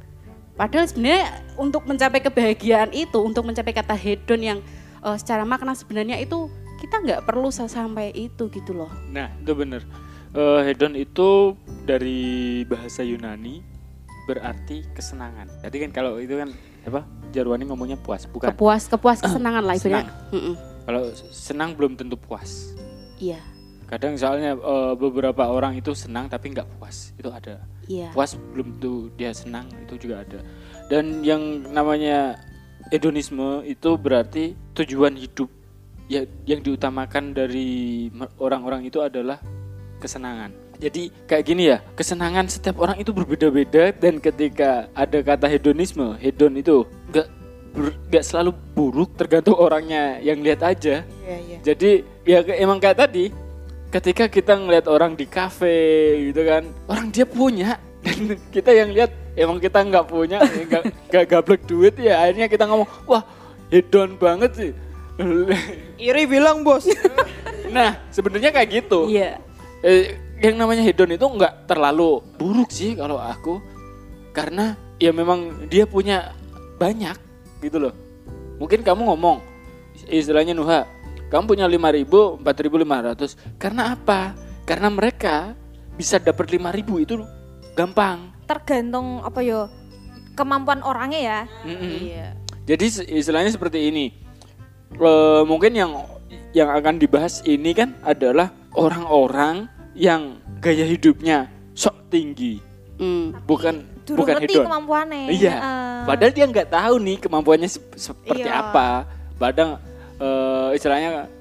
Padahal 0.58 0.90
sebenarnya 0.90 1.30
untuk 1.54 1.86
mencapai 1.86 2.18
kebahagiaan 2.26 2.90
itu, 2.98 3.22
untuk 3.22 3.46
mencapai 3.46 3.78
kata 3.78 3.94
hedon 3.94 4.42
yang 4.42 4.60
eh, 5.06 5.18
secara 5.22 5.46
makna 5.46 5.78
sebenarnya 5.78 6.18
itu 6.18 6.50
kita 6.80 6.96
nggak 6.98 7.22
perlu 7.24 7.52
sa- 7.52 7.68
sampai 7.68 8.10
itu 8.12 8.48
gitu 8.48 8.72
loh 8.74 8.90
Nah, 9.08 9.28
itu 9.36 9.52
bener. 9.52 9.84
Eh, 10.30 10.62
hedon 10.64 10.94
itu 10.94 11.58
dari 11.84 12.22
bahasa 12.64 13.02
Yunani 13.02 13.66
berarti 14.24 14.86
kesenangan. 14.94 15.50
Jadi 15.60 15.76
kan 15.82 15.92
kalau 15.92 16.22
itu 16.22 16.38
kan 16.38 16.54
apa? 16.86 17.02
Jarwani 17.30 17.66
ngomongnya 17.66 17.98
puas, 17.98 18.24
bukan? 18.26 18.48
kepuas 18.48 18.86
kepuas 18.86 19.20
kesenangan 19.26 19.66
lah 19.66 19.74
ibaratnya 19.74 20.06
senang. 20.06 20.32
Mm-mm. 20.32 20.56
Kalau 20.86 21.02
senang 21.30 21.70
belum 21.74 21.94
tentu 21.94 22.16
puas. 22.16 22.74
iya 23.18 23.42
Kadang 23.86 24.14
soalnya 24.16 24.54
eh, 24.54 24.94
beberapa 24.96 25.44
orang 25.44 25.74
itu 25.76 25.92
senang 25.92 26.30
tapi 26.30 26.54
nggak 26.54 26.78
puas. 26.78 27.10
Itu 27.18 27.34
ada. 27.34 27.58
iya 27.90 28.14
Puas 28.14 28.38
belum 28.54 28.78
tentu 28.78 28.94
dia 29.18 29.34
senang, 29.34 29.66
itu 29.82 29.98
juga 29.98 30.22
ada. 30.22 30.46
Dan 30.88 31.26
yang 31.26 31.42
namanya 31.68 32.38
hedonisme 32.90 33.66
itu 33.66 33.98
berarti 33.98 34.54
tujuan 34.74 35.14
hidup 35.14 35.50
ya 36.10 36.25
yang 36.50 36.66
diutamakan 36.66 37.38
dari 37.38 38.10
orang-orang 38.42 38.89
itu 38.89 38.98
adalah 39.00 39.38
kesenangan. 40.01 40.50
Jadi 40.80 41.13
kayak 41.30 41.44
gini 41.46 41.63
ya, 41.70 41.78
kesenangan 41.94 42.50
setiap 42.50 42.82
orang 42.82 42.98
itu 42.98 43.13
berbeda-beda 43.13 43.94
dan 43.94 44.18
ketika 44.18 44.89
ada 44.98 45.20
kata 45.22 45.46
hedonisme, 45.46 46.18
hedon 46.18 46.56
itu 46.58 46.88
nggak 47.13 47.28
ber- 47.75 48.00
nggak 48.10 48.24
selalu 48.25 48.56
buruk 48.74 49.13
tergantung 49.20 49.60
orangnya 49.60 50.18
yang 50.24 50.42
lihat 50.42 50.66
aja. 50.66 51.06
Iya, 51.06 51.38
iya. 51.46 51.58
Jadi 51.62 51.92
ya 52.24 52.39
emang 52.58 52.80
kayak 52.80 53.06
tadi, 53.06 53.30
ketika 53.92 54.32
kita 54.32 54.56
ngeliat 54.56 54.88
orang 54.88 55.20
di 55.20 55.28
kafe 55.28 56.16
gitu 56.32 56.42
kan, 56.48 56.63
orang 56.88 57.12
dia 57.12 57.28
punya 57.28 57.75
dan 58.08 58.39
kita 58.50 58.72
yang 58.72 58.89
lihat 58.96 59.12
emang 59.36 59.60
kita 59.60 59.84
nggak 59.84 60.08
punya, 60.08 60.39
ya 60.42 60.63
nggak 61.12 61.25
gablek 61.28 61.62
duit 61.68 62.00
ya 62.00 62.24
akhirnya 62.24 62.48
kita 62.48 62.63
ngomong 62.66 62.88
wah 63.04 63.22
hedon 63.68 64.16
banget 64.16 64.51
sih. 64.56 64.72
Iri 66.10 66.24
bilang 66.26 66.64
bos. 66.64 66.88
nah 67.76 68.00
sebenarnya 68.10 68.50
kayak 68.56 68.70
gitu. 68.84 69.06
iya 69.12 69.38
Eh, 69.80 70.20
yang 70.44 70.60
namanya 70.60 70.84
hedon 70.84 71.16
itu 71.16 71.24
nggak 71.24 71.64
terlalu 71.64 72.20
buruk 72.36 72.68
sih 72.68 73.00
kalau 73.00 73.16
aku 73.16 73.64
karena 74.36 74.76
ya 75.00 75.16
memang 75.16 75.68
dia 75.72 75.88
punya 75.88 76.36
banyak 76.76 77.16
gitu 77.64 77.88
loh 77.88 77.94
mungkin 78.60 78.84
kamu 78.84 79.08
ngomong 79.08 79.40
istilahnya 80.12 80.52
Nuha 80.52 80.84
kamu 81.32 81.44
punya 81.56 81.66
5000 81.68 82.44
4500 82.44 83.56
karena 83.56 83.96
apa 83.96 84.36
karena 84.68 84.88
mereka 84.92 85.56
bisa 85.96 86.20
dapat 86.20 86.52
5000 86.52 87.04
itu 87.04 87.24
gampang 87.76 88.32
Tergantung 88.48 89.24
apa 89.24 89.40
yo 89.40 89.72
kemampuan 90.36 90.84
orangnya 90.84 91.20
ya. 91.20 91.40
Mm-mm. 91.64 91.92
iya 92.04 92.28
jadi 92.68 92.84
istilahnya 93.16 93.52
seperti 93.56 93.88
ini 93.88 94.12
Eh, 94.91 95.41
mungkin 95.46 95.72
yang 95.72 95.91
yang 96.51 96.69
akan 96.69 96.98
dibahas 96.98 97.46
ini 97.46 97.72
kan 97.72 97.93
adalah 98.01 98.50
orang-orang 98.74 99.69
yang 99.93 100.41
gaya 100.58 100.84
hidupnya 100.84 101.46
sok 101.74 102.10
tinggi 102.10 102.58
Mm. 103.00 103.48
bukan 103.48 103.79
Durung 104.03 104.27
bukan 104.27 104.43
hedon. 104.43 104.65
kemampuannya. 104.67 105.31
Iya. 105.31 105.55
Heeh. 105.55 105.98
Padahal 106.03 106.34
dia 106.36 106.46
nggak 106.46 106.67
tahu 106.67 106.96
nih 107.00 107.17
kemampuannya 107.17 107.69
sep- 107.69 107.96
seperti 107.96 108.43
Iya. 108.43 108.60
apa. 108.60 109.08
Padahal 109.38 109.79
eh, 110.19 110.69
istilahnya 110.75 111.31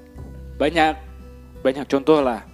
banyak 0.55 0.93
banyak 1.59 1.85
contoh 1.85 2.23
lah. 2.23 2.47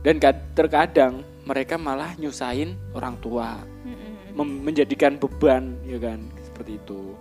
Dan 0.00 0.16
kad- 0.16 0.56
terkadang 0.56 1.20
mereka 1.44 1.76
malah 1.76 2.16
nyusahin 2.16 2.72
orang 2.96 3.20
tua, 3.20 3.60
Mm-mm. 3.84 4.32
mem- 4.32 4.60
menjadikan 4.64 5.20
beban, 5.20 5.76
ya 5.84 6.00
kan, 6.00 6.24
seperti 6.40 6.80
itu. 6.80 7.12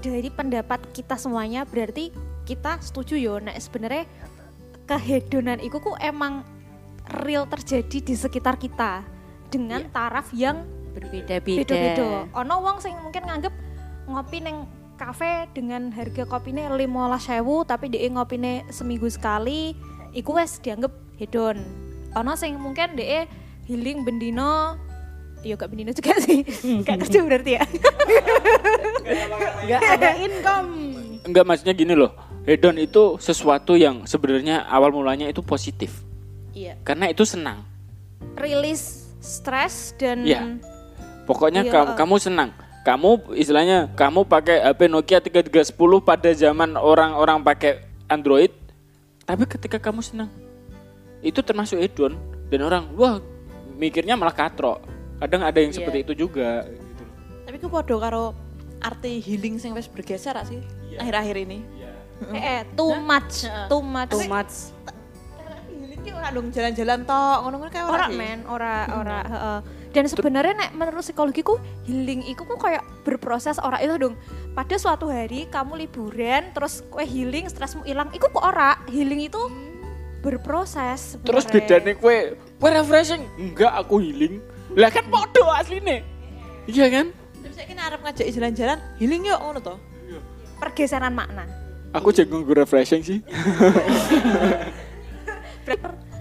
Nah, 0.00 0.08
dari 0.16 0.32
pendapat 0.32 0.80
kita 0.96 1.20
semuanya 1.20 1.68
berarti 1.68 2.08
kita 2.48 2.80
setuju 2.80 3.20
yo 3.20 3.36
nek 3.36 3.60
sebenarnya 3.60 4.08
kehedonan 4.88 5.60
itu 5.60 5.76
ku 5.76 5.92
emang 6.00 6.40
real 7.20 7.44
terjadi 7.44 8.00
di 8.00 8.14
sekitar 8.16 8.56
kita 8.56 9.04
dengan 9.52 9.84
taraf 9.92 10.32
yang 10.32 10.64
berbeda-beda 10.96 11.68
beda-beda. 11.68 12.24
Ono 12.32 12.54
wong 12.64 12.80
sing 12.80 12.96
mungkin 12.96 13.28
nganggep 13.28 13.52
ngopi 14.08 14.40
neng 14.40 14.64
kafe 14.96 15.52
dengan 15.52 15.92
harga 15.92 16.24
kopine 16.24 16.64
15.000 16.72 17.44
tapi 17.68 17.92
dia 17.92 18.08
ngopine 18.08 18.64
seminggu 18.72 19.04
sekali 19.12 19.76
iku 20.16 20.40
wes 20.40 20.64
dianggap 20.64 20.96
hedon. 21.20 21.60
Ono 22.16 22.32
sing 22.40 22.56
mungkin 22.56 22.96
dia 22.96 23.28
healing 23.68 24.08
bendino 24.08 24.80
ya 25.40 25.54
gak 25.56 25.68
bendino 25.68 25.90
juga 25.90 26.12
sih. 26.20 26.44
gak 26.84 27.06
kerja 27.06 27.18
berarti 27.24 27.50
ya. 27.56 27.62
nggak 29.66 29.80
ada 29.96 30.10
income 30.18 30.70
Enggak 31.20 31.44
maksudnya 31.44 31.74
gini 31.76 31.92
loh. 31.92 32.12
Hedon 32.48 32.80
itu 32.80 33.20
sesuatu 33.20 33.76
yang 33.76 34.08
sebenarnya 34.08 34.64
awal 34.64 34.88
mulanya 34.90 35.28
itu 35.28 35.44
positif. 35.44 36.00
iya 36.50 36.80
Karena 36.80 37.12
itu 37.12 37.22
senang. 37.22 37.62
rilis 38.36 39.04
stres 39.20 39.92
dan 40.00 40.24
Iya. 40.24 40.56
Pokoknya 41.28 41.62
Iya, 41.62 41.70
kamu, 41.70 41.88
eh. 41.92 41.96
kamu 42.00 42.14
senang. 42.16 42.50
Kamu 42.80 43.36
istilahnya 43.36 43.92
kamu 43.92 44.24
pakai 44.24 44.64
HP 44.64 44.88
Nokia 44.88 45.20
3310 45.20 45.76
pada 46.00 46.32
zaman 46.32 46.74
orang-orang 46.74 47.44
pakai 47.44 47.84
Android. 48.08 48.50
Tapi 49.28 49.44
ketika 49.44 49.76
kamu 49.76 50.00
senang, 50.00 50.32
itu 51.20 51.38
termasuk 51.44 51.76
hedon 51.78 52.16
dan 52.48 52.60
orang 52.64 52.88
wah 52.96 53.20
mikirnya 53.76 54.16
malah 54.16 54.32
katro. 54.32 54.80
Kadang 55.20 55.42
ada 55.44 55.58
yang 55.58 55.70
Iya. 55.70 55.78
seperti 55.78 55.98
itu 56.00 56.12
juga. 56.18 56.64
Gitu. 56.64 57.02
Tapi 57.44 57.56
ku 57.56 57.68
podo 57.68 57.96
karo 57.96 58.32
arti 58.80 59.20
healing 59.20 59.60
sing 59.60 59.70
wis 59.70 59.84
bergeser 59.84 60.32
gak 60.32 60.48
sih 60.48 60.60
akhir-akhir 60.96 61.36
ini. 61.38 61.58
eh, 62.30 62.36
eh, 62.36 62.62
too 62.72 62.92
much, 62.94 63.44
Heeh. 63.44 63.66
too 63.68 63.80
much. 63.80 64.08
too 64.10 64.24
much 64.26 64.54
Healing 65.70 66.00
ki 66.00 66.10
ora 66.12 66.28
dong 66.30 66.48
jalan-jalan 66.48 67.00
tok, 67.02 67.36
ngono-ngono 67.40 67.70
kayak 67.70 67.86
ora 67.86 67.94
ora 67.94 68.06
sih. 68.06 68.16
men, 68.16 68.38
ora 68.44 68.74
ora 68.94 69.18
heeh. 69.22 69.58
Dan 69.90 70.04
sebenarnya 70.06 70.54
nek 70.54 70.70
menurut 70.72 71.02
psikologiku 71.02 71.56
healing 71.82 72.22
itu 72.22 72.40
kok 72.40 72.56
kayak 72.56 72.84
berproses 73.02 73.58
ora 73.58 73.80
itu 73.80 73.96
dong. 73.96 74.14
Pada 74.52 74.76
suatu 74.76 75.08
hari 75.08 75.48
kamu 75.48 75.80
liburan 75.80 76.52
terus 76.52 76.84
kue 76.86 77.02
healing 77.02 77.44
stresmu 77.46 77.82
hilang, 77.82 78.08
itu 78.10 78.22
kok 78.22 78.38
ora. 78.38 78.78
Healing 78.86 79.26
itu 79.26 79.40
berproses. 80.20 81.16
Terus 81.20 81.44
sebenarnya. 81.44 81.80
bedanya 81.80 81.92
kue, 81.96 82.16
kue 82.36 82.70
refreshing. 82.70 83.22
Enggak, 83.34 83.72
aku 83.74 83.98
healing. 83.98 84.44
Lah 84.78 84.90
kan 84.90 85.04
podo 85.10 85.50
asline. 85.50 86.02
Iya 86.70 86.86
kan? 86.92 87.06
Tapi 87.40 87.52
saya 87.56 87.66
kira 87.66 87.82
arep 87.90 88.00
ngajak 88.04 88.26
jalan-jalan, 88.30 88.78
healing 89.00 89.22
yuk 89.26 89.40
ngono 89.40 89.60
to. 89.60 89.76
pergeseran 90.60 91.16
makna. 91.16 91.48
Aku 91.96 92.12
jago 92.12 92.44
gue 92.44 92.52
refreshing 92.52 93.00
sih. 93.00 93.18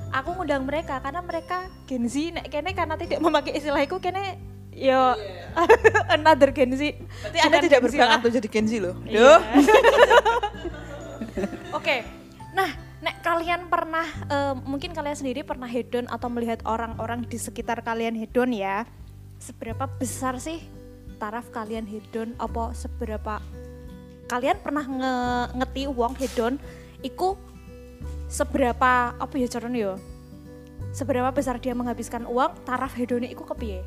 Aku 0.09 0.33
ngundang 0.33 0.65
mereka 0.65 0.97
karena 1.03 1.21
mereka 1.21 1.69
Gen 1.85 2.09
Z 2.09 2.33
nek 2.33 2.49
kene 2.49 2.73
karena 2.73 2.97
tidak 2.97 3.21
memakai 3.21 3.53
istilah 3.61 3.83
itu 3.85 3.99
kene 4.01 4.41
yo 4.73 5.13
another 6.15 6.49
Gen 6.49 6.73
Z. 6.73 6.97
Berarti 6.97 7.37
Anda 7.45 7.57
tidak 7.61 7.79
berbakat 7.85 8.17
untuk 8.23 8.33
jadi 8.39 8.47
Gen 8.49 8.65
Z 8.65 8.71
loh. 8.81 8.95
Iya. 9.05 9.19
Duh. 9.19 9.39
Oke, 11.77 12.01
nah, 12.51 12.73
nek 12.99 13.23
kalian 13.23 13.71
pernah, 13.71 14.07
eh, 14.27 14.55
mungkin 14.67 14.91
kalian 14.91 15.15
sendiri 15.15 15.41
pernah 15.47 15.67
hedon 15.67 16.07
atau 16.11 16.27
melihat 16.27 16.59
orang-orang 16.67 17.23
di 17.23 17.39
sekitar 17.39 17.79
kalian 17.79 18.15
hedon 18.15 18.51
ya, 18.51 18.83
seberapa 19.39 19.87
besar 19.87 20.35
sih 20.37 20.59
taraf 21.19 21.47
kalian 21.51 21.87
hedon? 21.87 22.35
Apa 22.35 22.75
seberapa 22.75 23.39
kalian 24.27 24.57
pernah 24.59 24.85
nge 24.85 25.15
ngeti 25.63 25.83
uang 25.87 26.13
hedon? 26.19 26.53
Iku 26.99 27.39
seberapa 28.27 29.15
apa 29.15 29.35
ya 29.39 29.47
caranya 29.47 29.79
yo? 29.79 29.93
Seberapa 30.91 31.31
besar 31.31 31.61
dia 31.63 31.71
menghabiskan 31.71 32.27
uang? 32.27 32.67
Taraf 32.67 32.95
hedonnya 32.99 33.31
iku 33.31 33.47
kepiye? 33.47 33.83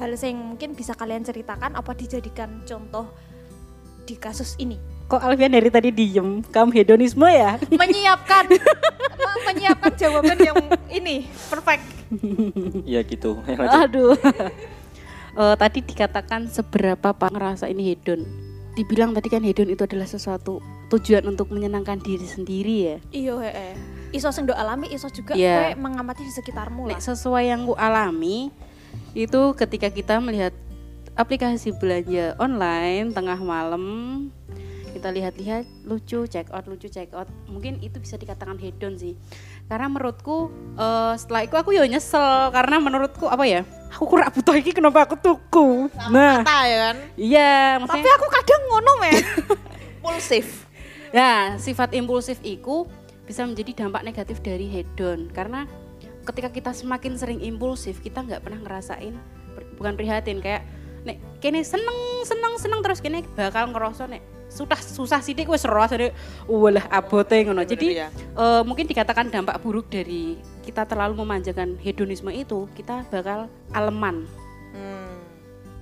Hal 0.00 0.16
yang 0.16 0.56
mungkin 0.56 0.72
bisa 0.72 0.96
kalian 0.96 1.24
ceritakan 1.24 1.76
apa 1.76 1.92
dijadikan 1.92 2.64
contoh 2.64 3.12
di 4.08 4.16
kasus 4.16 4.56
ini? 4.56 4.99
Kok 5.10 5.18
Alfian 5.18 5.50
dari 5.50 5.66
tadi 5.68 5.90
diem 5.90 6.38
kamu 6.44 6.70
hedonisme 6.72 7.26
ya 7.26 7.58
menyiapkan 7.82 8.46
me- 8.46 9.42
menyiapkan 9.44 9.90
jawaban 9.92 10.38
yang 10.38 10.54
ini 10.88 11.26
perfect. 11.50 11.82
Iya 12.84 13.02
gitu. 13.02 13.42
Aduh 13.82 14.14
Eh, 15.30 15.54
tadi 15.56 15.78
dikatakan 15.80 16.46
seberapa 16.46 17.10
pak 17.10 17.30
ngerasa 17.30 17.66
ini 17.66 17.94
hedon 17.94 18.26
dibilang 18.72 19.10
tadi 19.10 19.26
kan 19.26 19.38
hedon 19.40 19.66
itu 19.66 19.78
adalah 19.80 20.02
sesuatu 20.02 20.58
tujuan 20.88 21.22
untuk 21.24 21.50
menyenangkan 21.50 21.98
diri 21.98 22.26
sendiri 22.26 22.76
ya 22.82 22.96
Iya 23.08 23.34
heeh. 23.40 23.72
Iso 24.10 24.34
sing 24.34 24.42
do 24.42 24.52
alami, 24.52 24.90
iso 24.90 25.06
juga 25.08 25.38
Iya. 25.38 25.70
kowe 25.70 25.86
mengamati 25.86 26.22
di 26.22 26.34
sekitarmu 26.34 26.82
lah. 26.84 26.92
Nek 26.92 27.02
sesuai 27.04 27.46
yang 27.46 27.62
ku 27.62 27.74
alami 27.74 28.50
itu 29.14 29.40
ketika 29.54 29.86
kita 29.86 30.18
melihat 30.18 30.50
aplikasi 31.14 31.70
belanja 31.72 32.34
online 32.36 33.14
tengah 33.14 33.38
malam 33.38 33.84
kita 35.00 35.08
lihat-lihat 35.16 35.64
lucu 35.88 36.28
check 36.28 36.52
out 36.52 36.68
lucu 36.68 36.92
check 36.92 37.08
out. 37.16 37.24
Mungkin 37.48 37.80
itu 37.80 37.96
bisa 37.96 38.20
dikatakan 38.20 38.60
hedon 38.60 39.00
sih. 39.00 39.16
Karena 39.64 39.88
menurutku 39.88 40.52
eh, 40.76 41.16
setelah 41.16 41.48
itu 41.48 41.56
aku 41.56 41.72
ya 41.72 41.88
nyesel 41.88 42.52
karena 42.52 42.76
menurutku 42.76 43.24
apa 43.24 43.48
ya? 43.48 43.64
Aku 43.96 44.04
kurang 44.04 44.28
butuh 44.28 44.52
ini 44.60 44.76
kenapa 44.76 45.08
aku 45.08 45.16
tuku? 45.16 45.88
Nah. 46.12 46.44
Mata 46.44 46.58
ya 46.68 46.76
kan, 46.92 46.96
iya 47.16 47.80
Tapi 47.80 47.88
maksudnya 47.88 48.14
aku 48.20 48.28
kadang 48.28 48.62
ngono 48.68 48.92
men. 49.00 49.14
impulsif. 50.00 50.46
Nah, 51.16 51.56
sifat 51.56 51.96
impulsif 51.96 52.38
itu 52.44 52.84
bisa 53.24 53.42
menjadi 53.48 53.82
dampak 53.84 54.04
negatif 54.04 54.44
dari 54.44 54.68
hedon. 54.68 55.32
Karena 55.32 55.64
ketika 56.28 56.52
kita 56.52 56.70
semakin 56.76 57.16
sering 57.16 57.40
impulsif, 57.40 58.04
kita 58.04 58.20
nggak 58.20 58.44
pernah 58.44 58.60
ngerasain 58.62 59.16
bukan 59.80 59.96
prihatin 59.96 60.44
kayak 60.44 60.62
nek 61.08 61.16
kene 61.40 61.64
seneng 61.64 61.96
seneng 62.28 62.54
seneng 62.60 62.80
terus 62.84 63.00
kene 63.00 63.24
bakal 63.32 63.72
ngerasa 63.72 64.04
nek 64.04 64.20
susah 64.50 64.80
susah 64.82 65.20
sidik 65.22 65.48
wis 65.48 65.64
rasa 65.64 65.96
deh 65.96 66.12
walah 66.50 66.84
abote 66.90 67.38
ngono. 67.46 67.62
Jadi 67.62 68.02
ya. 68.02 68.10
eh, 68.12 68.62
mungkin 68.66 68.84
dikatakan 68.84 69.30
dampak 69.30 69.62
buruk 69.62 69.88
dari 69.88 70.36
kita 70.66 70.84
terlalu 70.84 71.22
memanjakan 71.24 71.78
hedonisme 71.80 72.28
itu, 72.34 72.68
kita 72.76 73.06
bakal 73.08 73.48
aleman. 73.72 74.26
Hmm. 74.70 75.18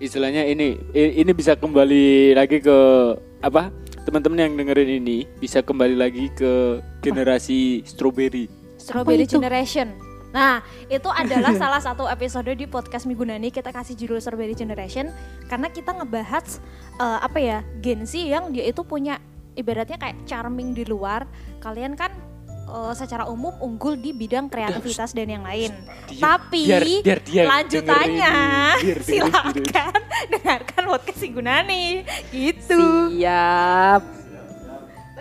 istilahnya 0.00 0.46
ini 0.46 0.78
ini 0.94 1.28
bisa 1.34 1.58
kembali 1.58 2.32
lagi 2.32 2.62
ke 2.62 2.78
apa 3.44 3.68
teman-teman 4.06 4.46
yang 4.46 4.54
dengerin 4.54 5.02
ini 5.04 5.26
bisa 5.42 5.60
kembali 5.60 5.98
lagi 5.98 6.30
ke 6.32 6.80
generasi 7.02 7.82
strawberry 7.84 8.48
Strawberry? 8.78 9.26
Generation. 9.26 10.07
Nah, 10.28 10.60
itu 10.86 11.08
adalah 11.08 11.56
salah 11.62 11.80
satu 11.80 12.04
episode 12.04 12.50
di 12.50 12.64
podcast 12.64 13.04
Migunani 13.04 13.48
kita 13.48 13.68
kasih 13.68 13.96
judul 13.96 14.18
Strawberry 14.18 14.52
Generation 14.52 15.08
karena 15.46 15.68
kita 15.68 15.92
ngebahas 15.92 16.60
eh, 16.94 17.18
apa 17.20 17.38
ya 17.38 17.58
Gen 17.78 18.04
Z 18.04 18.12
yang 18.18 18.50
dia 18.50 18.64
itu 18.64 18.82
punya 18.82 19.16
ibaratnya 19.54 19.96
kayak 19.96 20.24
charming 20.24 20.70
di 20.70 20.84
luar. 20.84 21.24
Kalian 21.58 21.94
kan 21.94 22.12
eh, 22.66 22.92
secara 22.92 23.24
umum 23.24 23.56
unggul 23.58 23.96
di 23.96 24.12
bidang 24.12 24.46
kreativitas 24.46 25.10
dan 25.10 25.28
yang 25.30 25.42
lain. 25.42 25.72
Dia- 26.06 26.20
Tapi 26.20 26.60
biar- 26.62 26.84
biar 27.00 27.20
dia 27.22 27.42
lanjutannya 27.44 28.30
dengerin. 28.30 28.84
Biar 28.84 28.98
dengerin. 29.00 29.08
silakan 29.08 30.00
dengarkan 30.28 30.82
podcast 30.86 31.20
Migunani 31.20 31.84
gitu. 32.28 32.80
Siap. 33.16 34.02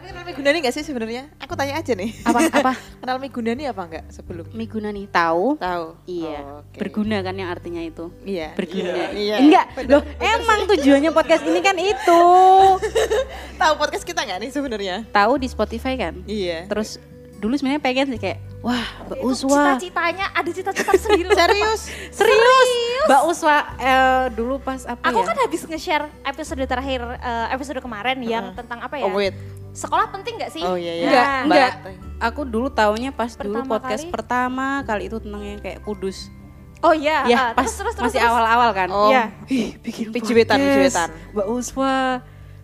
Tapi 0.08 0.16
kenal 0.16 0.32
Migunani 0.32 0.58
nggak 0.64 0.76
sih 0.80 0.88
sebenarnya? 0.88 1.28
Aku 1.44 1.60
tanya 1.60 1.84
aja 1.84 1.92
nih. 1.92 2.16
Apa 2.24 2.40
apa? 2.48 2.74
Kenal 3.04 3.20
Migunani 3.20 3.68
apa 3.68 3.82
enggak 3.92 4.06
sebelum? 4.08 4.48
Miguna 4.56 4.88
nih 4.96 5.04
tahu? 5.12 5.60
Tahu. 5.60 6.00
Iya. 6.08 6.40
Oh, 6.48 6.64
oke. 6.64 6.80
Berguna 6.80 7.20
kan 7.20 7.36
yang 7.36 7.52
artinya 7.52 7.84
itu. 7.84 8.08
Iya. 8.24 8.56
Berguna. 8.56 9.12
Iya. 9.12 9.36
Enggak, 9.44 9.66
loh 9.92 10.08
emang 10.24 10.64
tujuannya 10.72 11.12
podcast 11.12 11.44
ini 11.44 11.60
kan 11.60 11.76
itu. 11.76 12.24
Tahu 13.68 13.74
podcast 13.76 14.08
kita 14.08 14.24
nggak 14.24 14.48
nih 14.48 14.52
sebenarnya? 14.56 14.96
Tahu 15.12 15.44
di 15.44 15.48
Spotify 15.52 16.00
kan? 16.00 16.24
Iya. 16.24 16.72
Terus 16.72 17.04
dulu 17.44 17.60
sebenarnya 17.60 17.84
pengen 17.84 18.08
sih 18.08 18.20
kayak 18.24 18.40
wah 18.64 18.88
Mbak 19.12 19.20
Uswa 19.28 19.76
cita-citanya 19.76 20.32
ada 20.32 20.50
cita-cita 20.56 20.94
sendiri. 20.96 21.36
Serius? 21.44 21.82
serius 22.16 22.70
Mbak 23.12 23.22
Uswa 23.28 23.58
eh, 23.76 24.24
dulu 24.32 24.56
pas 24.64 24.88
apa 24.88 25.04
Aku 25.12 25.20
ya? 25.20 25.28
kan 25.28 25.38
habis 25.44 25.68
nge-share 25.68 26.08
episode 26.24 26.64
terakhir 26.64 27.04
eh, 27.04 27.48
episode 27.52 27.84
kemarin 27.84 28.24
yang 28.24 28.56
tentang 28.56 28.80
apa 28.80 28.96
ya? 28.96 29.12
Oh 29.12 29.20
wait. 29.20 29.36
Sekolah 29.78 30.10
penting 30.10 30.42
gak 30.42 30.50
sih? 30.50 30.66
Oh 30.66 30.74
iya 30.74 30.94
iya. 30.96 31.06
Enggak, 31.06 31.22
Nah, 31.22 31.42
enggak. 31.46 31.72
Aku 32.20 32.42
dulu 32.44 32.68
taunya 32.68 33.14
pas 33.14 33.30
dulu 33.30 33.62
Pertama 33.62 33.70
podcast 33.72 34.04
kali? 34.04 34.12
pertama 34.12 34.66
kali 34.82 35.04
itu 35.06 35.18
tentang 35.22 35.44
yang 35.44 35.62
kayak 35.62 35.86
kudus. 35.86 36.34
Oh 36.78 36.94
iya, 36.94 37.26
ya, 37.26 37.38
ah, 37.38 37.50
pas 37.54 37.66
terus 37.66 37.78
terus 37.80 37.94
terus. 37.94 38.14
masih 38.14 38.22
awal-awal 38.22 38.70
kan. 38.72 38.90
Oh. 38.90 39.10
Iya. 39.10 39.34
Ih, 39.48 39.78
bikin 39.78 40.10
Pijiwetan, 40.10 40.58
podcast. 40.58 40.74
pijiwetan. 40.98 41.10
Mbak 41.32 41.48
Uswa 41.48 41.96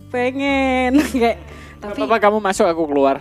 pengen 0.10 0.91
kayak 1.13 1.38
tapi 1.77 2.00
apa 2.00 2.15
kamu 2.17 2.38
masuk 2.39 2.63
aku 2.63 2.88
keluar 2.88 3.20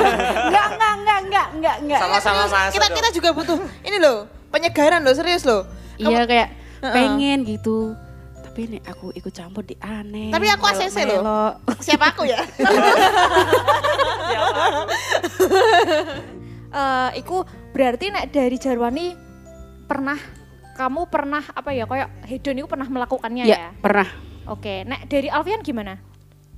enggak 0.46 0.66
enggak 0.70 0.92
enggak 0.94 1.18
enggak 1.24 1.46
enggak 1.52 1.76
enggak. 1.82 1.98
Sama-sama 1.98 2.44
masuk 2.46 2.72
Kita 2.72 2.86
dong. 2.86 2.96
kita 2.96 3.08
juga 3.10 3.28
butuh 3.32 3.56
ini 3.82 3.96
loh 3.96 4.18
penyegaran 4.48 5.00
loh 5.00 5.10
serius 5.10 5.42
loh. 5.42 5.64
Iya 5.96 6.22
kayak 6.22 6.48
Heeh. 6.80 6.92
pengen 6.92 7.42
gitu. 7.42 7.96
Tapi 8.56 8.72
nih 8.72 8.88
aku 8.88 9.12
ikut 9.12 9.36
campur 9.36 9.68
di 9.68 9.76
aneh. 9.84 10.32
Tapi 10.32 10.48
aku 10.48 10.64
ACC 10.64 11.04
loh. 11.04 11.20
melok-melok. 11.20 11.76
Siapa 11.84 12.08
aku 12.08 12.24
ya? 12.24 12.40
Eh, 16.76 17.10
iku 17.24 17.40
berarti 17.72 18.12
nek 18.12 18.36
dari 18.36 18.60
Jarwani 18.60 19.16
pernah 19.88 20.20
kamu 20.76 21.08
pernah 21.08 21.40
apa 21.56 21.72
ya 21.72 21.88
kayak 21.88 22.28
hedon 22.28 22.60
itu 22.60 22.68
pernah 22.68 22.84
melakukannya 22.84 23.48
ya? 23.48 23.56
Ya, 23.56 23.68
pernah. 23.80 24.04
Oke, 24.44 24.84
nek 24.84 25.08
dari 25.08 25.32
Alfian 25.32 25.64
gimana? 25.64 25.96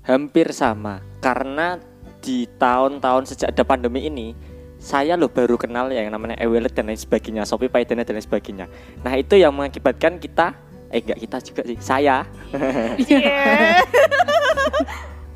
Hampir 0.03 0.51
sama 0.51 0.99
karena 1.23 1.79
di 2.19 2.51
tahun-tahun 2.59 3.31
sejak 3.31 3.55
ada 3.55 3.63
pandemi 3.63 4.11
ini 4.11 4.35
saya 4.79 5.19
loh 5.19 5.31
baru 5.31 5.59
kenal 5.59 5.91
yang 5.91 6.11
namanya 6.11 6.39
e-wallet 6.39 6.71
dan 6.71 6.87
lain 6.91 6.99
sebagainya, 6.99 7.43
Shopee 7.47 7.71
Pay 7.71 7.87
dan 7.87 8.03
lain 8.03 8.19
sebagainya. 8.23 8.67
Nah 9.03 9.15
itu 9.19 9.35
yang 9.39 9.51
mengakibatkan 9.55 10.23
kita, 10.23 10.55
eh 10.88 11.05
enggak 11.05 11.20
kita 11.20 11.37
juga 11.44 11.62
sih, 11.68 11.79
saya, 11.81 12.24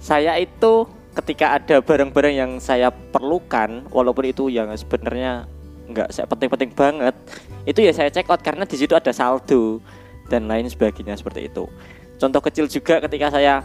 saya 0.08 0.32
itu 0.40 0.88
ketika 1.12 1.60
ada 1.60 1.84
barang-barang 1.84 2.34
yang 2.34 2.52
saya 2.56 2.88
perlukan, 2.88 3.84
walaupun 3.92 4.32
itu 4.32 4.48
yang 4.48 4.72
sebenarnya 4.72 5.44
nggak 5.92 6.08
saya 6.08 6.24
penting-penting 6.24 6.72
banget, 6.72 7.12
itu 7.68 7.84
ya 7.84 7.92
saya 7.92 8.08
check 8.08 8.28
out 8.32 8.40
karena 8.40 8.64
di 8.64 8.76
situ 8.80 8.96
ada 8.96 9.12
saldo 9.12 9.84
dan 10.32 10.48
lain 10.48 10.64
sebagainya 10.64 11.20
seperti 11.20 11.52
itu. 11.52 11.68
Contoh 12.16 12.40
kecil 12.40 12.64
juga 12.70 13.02
ketika 13.04 13.28
saya 13.28 13.60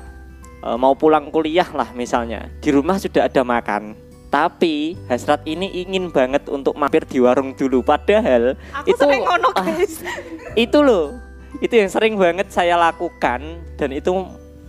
e, 0.60 0.70
mau 0.76 0.92
pulang 0.92 1.32
kuliah 1.32 1.72
lah 1.72 1.88
misalnya, 1.96 2.52
di 2.60 2.76
rumah 2.76 3.00
sudah 3.00 3.32
ada 3.32 3.48
makan. 3.48 3.96
Tapi 4.28 5.00
hasrat 5.08 5.48
ini 5.48 5.88
ingin 5.88 6.12
banget 6.12 6.52
untuk 6.52 6.76
mampir 6.76 7.08
di 7.08 7.24
warung 7.24 7.56
dulu. 7.56 7.80
Padahal 7.80 8.60
Aku 8.84 8.92
itu 8.92 9.00
sering 9.00 9.24
ngono 9.24 9.56
ah, 9.56 9.64
guys. 9.64 10.04
itu 10.52 10.80
loh 10.84 11.27
itu 11.60 11.74
yang 11.74 11.90
sering 11.90 12.16
banget 12.16 12.48
saya 12.50 12.76
lakukan 12.76 13.42
dan 13.76 13.90
itu 13.92 14.12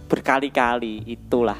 berkali-kali. 0.09 1.05
Itulah 1.05 1.59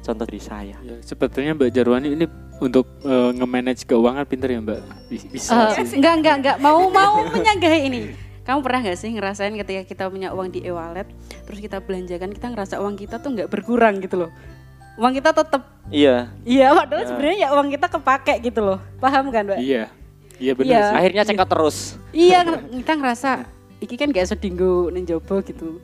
contoh 0.00 0.24
dari 0.24 0.42
saya. 0.42 0.76
Ya, 0.80 0.96
sebetulnya 1.00 1.54
Mbak 1.54 1.70
Jarwani 1.70 2.08
ini 2.12 2.26
untuk 2.56 2.86
eh, 3.02 3.30
nge-manage 3.32 3.82
keuangan 3.84 4.24
pinter 4.24 4.48
ya 4.48 4.60
Mbak? 4.60 4.80
Bi- 5.08 5.28
bisa 5.30 5.72
Eh, 5.72 5.84
sih? 5.84 5.98
enggak 5.98 6.14
enggak 6.18 6.34
enggak. 6.38 6.56
Mau 6.58 6.88
mau 6.88 7.22
menyanggahi 7.26 7.80
ini. 7.86 8.00
Kamu 8.44 8.60
pernah 8.60 8.84
nggak 8.84 8.98
sih 8.98 9.08
ngerasain 9.08 9.56
ketika 9.56 9.82
kita 9.84 10.04
punya 10.06 10.28
uang 10.30 10.52
di 10.52 10.60
e-wallet, 10.62 11.08
terus 11.48 11.58
kita 11.58 11.80
belanjakan, 11.80 12.28
kita 12.28 12.52
ngerasa 12.52 12.76
uang 12.76 12.92
kita 12.94 13.16
tuh 13.16 13.32
nggak 13.32 13.48
berkurang 13.48 14.04
gitu 14.04 14.20
loh. 14.20 14.30
Uang 14.94 15.16
kita 15.16 15.32
tetap 15.32 15.64
iya. 15.88 16.28
Iya, 16.44 16.76
padahal 16.76 17.02
Ya. 17.02 17.08
sebenarnya 17.08 17.38
ya 17.40 17.48
uang 17.56 17.68
kita 17.72 17.86
kepake 17.88 18.34
gitu 18.44 18.60
loh. 18.60 18.78
Paham 19.00 19.32
kan, 19.32 19.48
Mbak? 19.48 19.58
iya. 19.58 19.88
Iya 20.34 20.52
benar 20.52 20.76
sih. 20.84 20.94
Akhirnya 20.94 21.22
check 21.24 21.40
out 21.40 21.48
terus. 21.48 21.76
Iya, 22.10 22.38
kita 22.74 22.92
ngerasa 22.92 23.30
iki 23.84 24.00
kan 24.00 24.08
gak 24.10 24.32
sedinggo 24.32 24.88
ning 24.88 25.04
jopo 25.04 25.44
gitu. 25.44 25.78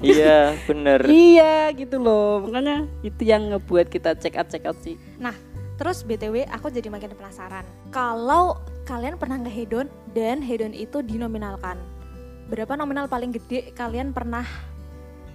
iya 0.00 0.56
bener 0.68 1.04
Iya 1.04 1.70
gitu 1.76 2.00
loh. 2.00 2.42
Makanya 2.48 2.88
itu 3.04 3.22
yang 3.28 3.52
ngebuat 3.52 3.92
kita 3.92 4.16
check 4.16 4.40
out 4.40 4.48
check 4.48 4.64
out 4.64 4.78
sih. 4.80 4.96
Nah, 5.20 5.36
terus 5.76 6.02
BTW 6.02 6.48
aku 6.48 6.72
jadi 6.72 6.88
makin 6.88 7.12
penasaran. 7.12 7.66
Kalau 7.92 8.58
kalian 8.88 9.20
pernah 9.20 9.36
nggak 9.36 9.52
hedon 9.52 9.86
dan 10.16 10.40
hedon 10.40 10.72
itu 10.72 11.04
dinominalkan. 11.04 11.76
Berapa 12.48 12.80
nominal 12.80 13.12
paling 13.12 13.36
gede 13.36 13.76
kalian 13.76 14.16
pernah 14.16 14.48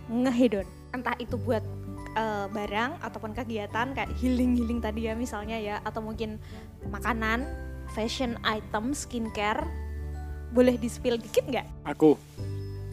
ngehedon? 0.10 0.66
Entah 0.89 1.13
itu 1.22 1.38
buat 1.38 1.62
eh, 2.18 2.48
barang 2.50 3.06
ataupun 3.06 3.38
kegiatan 3.38 3.94
kayak 3.94 4.10
healing-healing 4.18 4.82
tadi 4.82 5.06
ya 5.06 5.13
misalnya 5.13 5.62
ya 5.62 5.76
atau 5.86 6.02
mungkin 6.02 6.42
makanan, 6.89 7.46
fashion 7.94 8.39
item, 8.42 8.98
skincare. 8.98 9.83
Boleh 10.54 10.78
di-spill 10.78 11.18
dikit 11.18 11.44
nggak? 11.44 11.66
aku 11.84 12.13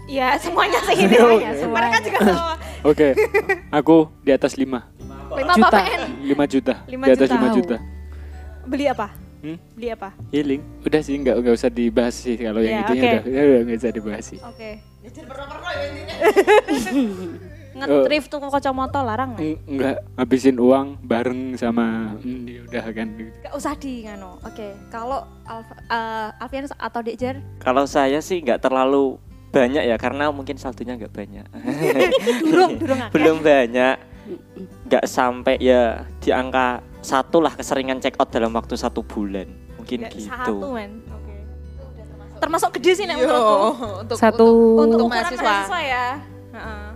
Ya 0.09 0.35
semuanya 0.35 0.81
sih 0.83 0.97
ini. 1.07 1.15
Semuanya, 1.15 1.55
Mereka 1.61 1.97
juga 2.03 2.19
sama. 2.25 2.55
oke 2.83 3.09
aku 3.71 3.97
di 4.19 4.33
atas 4.33 4.57
5 4.57 4.65
Lima 5.31 5.55
Juta. 5.55 5.69
apa 5.69 5.79
PN? 5.79 6.03
5 6.27 6.35
juta 6.49 6.75
Lima 6.89 7.05
di 7.07 7.11
atas 7.13 7.29
juta. 7.29 7.47
5 7.47 7.55
juta 7.55 7.77
Beli 8.67 8.85
apa? 8.87 9.07
Hmm? 9.41 9.57
Beli 9.73 9.89
apa? 9.89 10.09
healing 10.29 10.61
udah 10.83 11.01
sih 11.01 11.15
nggak 11.15 11.37
nggak 11.39 11.55
usah 11.55 11.71
dibahas 11.71 12.13
sih 12.13 12.35
kalau 12.35 12.61
yang 12.61 12.75
Ya, 12.75 12.83
itunya 12.83 13.01
oke. 13.01 13.09
udah 13.11 13.23
ya 13.29 13.41
udah 13.47 13.61
nggak 13.63 13.79
usah 13.79 13.93
dibahas 13.93 14.25
sih 14.27 14.39
Oke. 14.41 14.71
Oh. 14.73 15.09
Ngetrif 17.71 18.27
tuh 18.27 18.43
kacamata 18.43 18.99
larang 19.01 19.33
nggak? 19.33 19.45
Eng- 19.45 19.61
nggak 19.71 19.97
habisin 20.17 20.57
uang 20.57 20.99
bareng 21.01 21.55
sama 21.55 22.19
hmm, 22.19 22.43
ya 22.45 22.61
udah 22.65 22.85
kan 22.91 23.09
Gak 23.41 23.55
usah 23.55 23.73
di 23.75 24.03
ngano. 24.03 24.43
Oke, 24.43 24.75
kalau 24.89 25.23
Alf, 25.45 25.69
eh, 25.87 26.29
Alfian 26.37 26.67
atau 26.69 27.01
Dekjer 27.01 27.39
kalau 27.59 27.85
saya 27.85 28.19
sih 28.19 28.39
nggak 28.39 28.59
terlalu 28.61 29.19
banyak 29.51 29.83
ya 29.83 29.97
karena 29.97 30.31
mungkin 30.31 30.55
saldonya 30.55 30.95
nggak 30.95 31.11
banyak 31.11 31.43
durung 32.47 32.79
durung 32.79 33.01
belum 33.11 33.37
banyak 33.41 33.99
nggak 34.87 35.05
sampai 35.05 35.59
ya 35.59 36.07
di 36.19 36.31
angka 36.31 36.79
satu 37.01 37.41
lah 37.41 37.51
keseringan 37.53 37.99
check 37.99 38.15
out 38.15 38.31
dalam 38.31 38.51
waktu 38.51 38.75
satu 38.75 39.03
bulan 39.03 39.51
mungkin 39.75 40.05
Nggak 40.05 40.13
gitu 40.13 40.29
Satu 40.29 40.71
men. 40.71 41.03
Oke. 41.09 41.35
Termasuk 42.39 42.71
gede 42.79 42.93
sih 42.95 43.05
nek 43.05 43.17
Yo, 43.17 43.27
menurutku. 43.27 43.87
untuk 44.01 44.17
Satu. 44.17 44.39
untuk, 44.39 44.55
Untuk 44.79 44.99
untuk 45.01 45.07
mahasiswa. 45.09 45.43
mahasiswa 45.43 45.81
ya. 45.83 46.07
Heeh. 46.53 46.90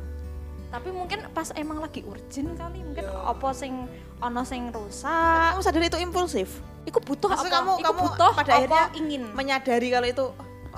Tapi 0.75 0.91
mungkin 0.91 1.23
pas 1.31 1.55
emang 1.55 1.79
lagi 1.79 2.03
urgent 2.03 2.59
kali, 2.59 2.83
mungkin 2.83 3.07
apa 3.07 3.55
sing 3.55 3.87
ono 4.19 4.43
sing 4.43 4.75
rusak. 4.75 5.55
Kamu 5.55 5.63
sadar 5.63 5.83
itu 5.85 5.99
impulsif? 6.03 6.49
Iku 6.83 6.99
butuh 6.99 7.31
Maksudnya 7.31 7.55
apa? 7.55 7.59
kamu- 7.63 7.79
Iku 7.79 7.87
kamu 7.87 8.01
butuh 8.03 8.31
pada 8.35 8.43
apa 8.43 8.59
akhirnya 8.59 8.85
ingin. 8.93 9.23
Menyadari 9.31 9.89
kalau 9.89 10.09
itu 10.09 10.27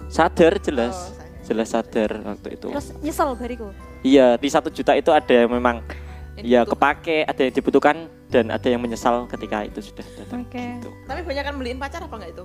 sadar 0.06 0.52
jelas 0.60 0.92
Oh, 0.92 1.08
sadar. 1.08 1.28
jelas 1.42 1.68
sadar 1.72 2.10
waktu 2.22 2.48
itu 2.52 2.68
Terus 2.68 2.88
nyesel 3.00 3.32
bariku. 3.32 3.72
Iya, 4.04 4.36
di 4.36 4.48
satu 4.52 4.68
juta 4.68 4.92
itu 4.92 5.08
ada 5.08 5.32
yang 5.34 5.48
memang 5.50 5.80
Yang 6.36 6.44
ya 6.44 6.60
kepake, 6.62 7.24
ada 7.24 7.40
yang 7.40 7.54
dibutuhkan 7.56 7.96
dan 8.28 8.52
ada 8.52 8.68
yang 8.68 8.76
menyesal 8.76 9.24
ketika 9.24 9.64
itu 9.64 9.80
sudah 9.80 10.04
datang. 10.14 10.44
Oke. 10.44 10.60
Gitu. 10.76 10.92
Tapi 11.08 11.20
banyak 11.24 11.42
kan 11.42 11.54
beliin 11.56 11.80
pacar 11.80 12.04
apa 12.04 12.12
enggak 12.14 12.36
itu? 12.36 12.44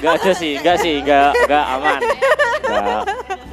Enggak 0.00 0.12
ada 0.16 0.32
sih, 0.32 0.52
enggak 0.56 0.76
sih, 0.80 0.94
enggak 0.98 1.28
enggak 1.36 1.64
aman. 1.68 2.00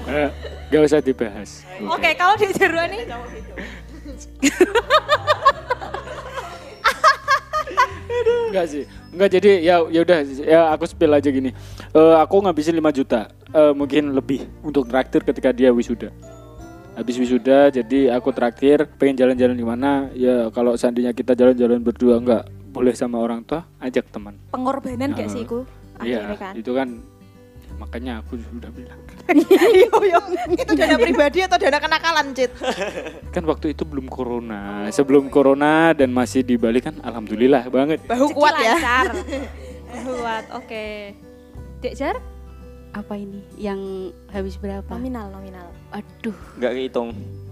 Enggak. 0.08 0.32
Gak 0.68 0.82
usah 0.84 1.00
dibahas. 1.00 1.64
Oke, 1.80 2.12
kalau 2.20 2.36
di 2.36 2.52
Jarwani 2.52 3.08
Enggak 8.48 8.66
sih. 8.68 8.84
Enggak 9.12 9.30
jadi 9.40 9.50
ya 9.64 9.76
ya 9.88 10.00
udah 10.04 10.20
ya 10.44 10.60
aku 10.76 10.84
spill 10.88 11.14
aja 11.16 11.30
gini. 11.32 11.52
Eh 11.96 12.16
aku 12.20 12.44
ngabisin 12.44 12.76
5 12.76 13.00
juta. 13.00 13.32
Eh 13.56 13.72
mungkin 13.72 14.12
lebih 14.12 14.48
untuk 14.64 14.88
traktir 14.92 15.24
ketika 15.24 15.56
dia 15.56 15.72
wisuda. 15.72 16.12
Habis 16.98 17.22
wisuda 17.22 17.70
jadi 17.70 18.18
aku 18.18 18.34
traktir 18.34 18.90
pengen 18.98 19.22
jalan-jalan 19.22 19.56
di 19.56 19.66
mana 19.68 20.10
ya 20.18 20.50
kalau 20.50 20.74
seandainya 20.74 21.14
kita 21.14 21.38
jalan-jalan 21.38 21.80
berdua 21.80 22.18
enggak 22.18 22.44
boleh 22.74 22.94
sama 22.98 23.22
orang 23.22 23.46
tua 23.46 23.66
ajak 23.80 24.10
teman. 24.12 24.38
pengorbanan 24.54 25.14
gak 25.18 25.30
sih 25.34 25.46
iku? 25.46 25.66
Iya, 25.98 26.38
kan. 26.38 26.54
itu 26.54 26.72
kan 26.78 27.02
makanya 27.78 28.20
aku 28.20 28.38
sudah 28.38 28.70
bilang. 28.70 29.00
itu 30.54 30.72
dana 30.74 30.96
pribadi 30.96 31.40
atau 31.44 31.58
dana 31.58 31.78
kenakalan, 31.78 32.34
Cit? 32.34 32.52
Kan 33.30 33.44
waktu 33.46 33.72
itu 33.72 33.84
belum 33.84 34.08
corona. 34.08 34.88
Sebelum 34.90 35.30
corona 35.30 35.94
dan 35.94 36.10
masih 36.10 36.42
di 36.42 36.56
Bali 36.56 36.80
kan 36.80 36.98
alhamdulillah 37.02 37.70
banget. 37.70 38.02
Bahu 38.06 38.34
kuat 38.34 38.54
ya. 38.58 38.76
lancar. 38.76 39.06
kuat, 40.08 40.46
oke. 40.54 40.86
Dek 41.80 41.94
Jar, 41.94 42.18
Apa 42.90 43.14
ini? 43.14 43.46
Yang 43.56 44.12
habis 44.28 44.58
berapa? 44.58 44.90
nominal, 44.90 45.30
nominal. 45.30 45.70
Aduh, 45.92 46.34
Enggak 46.58 46.74
kehitung. 46.74 47.10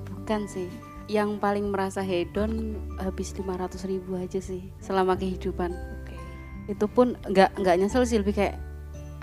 bukan 0.10 0.42
sih. 0.50 0.66
Yang 1.06 1.38
paling 1.38 1.70
merasa 1.70 2.02
hedon 2.02 2.74
habis 2.98 3.30
500 3.32 3.78
ribu 3.86 4.18
aja 4.18 4.42
sih 4.42 4.74
selama 4.82 5.14
kehidupan. 5.14 5.70
Oke. 5.70 6.16
Itu 6.66 6.90
pun 6.90 7.14
nggak 7.22 7.62
nggak 7.62 7.76
nyesel 7.78 8.10
sih 8.10 8.18
lebih 8.18 8.34
kayak 8.34 8.58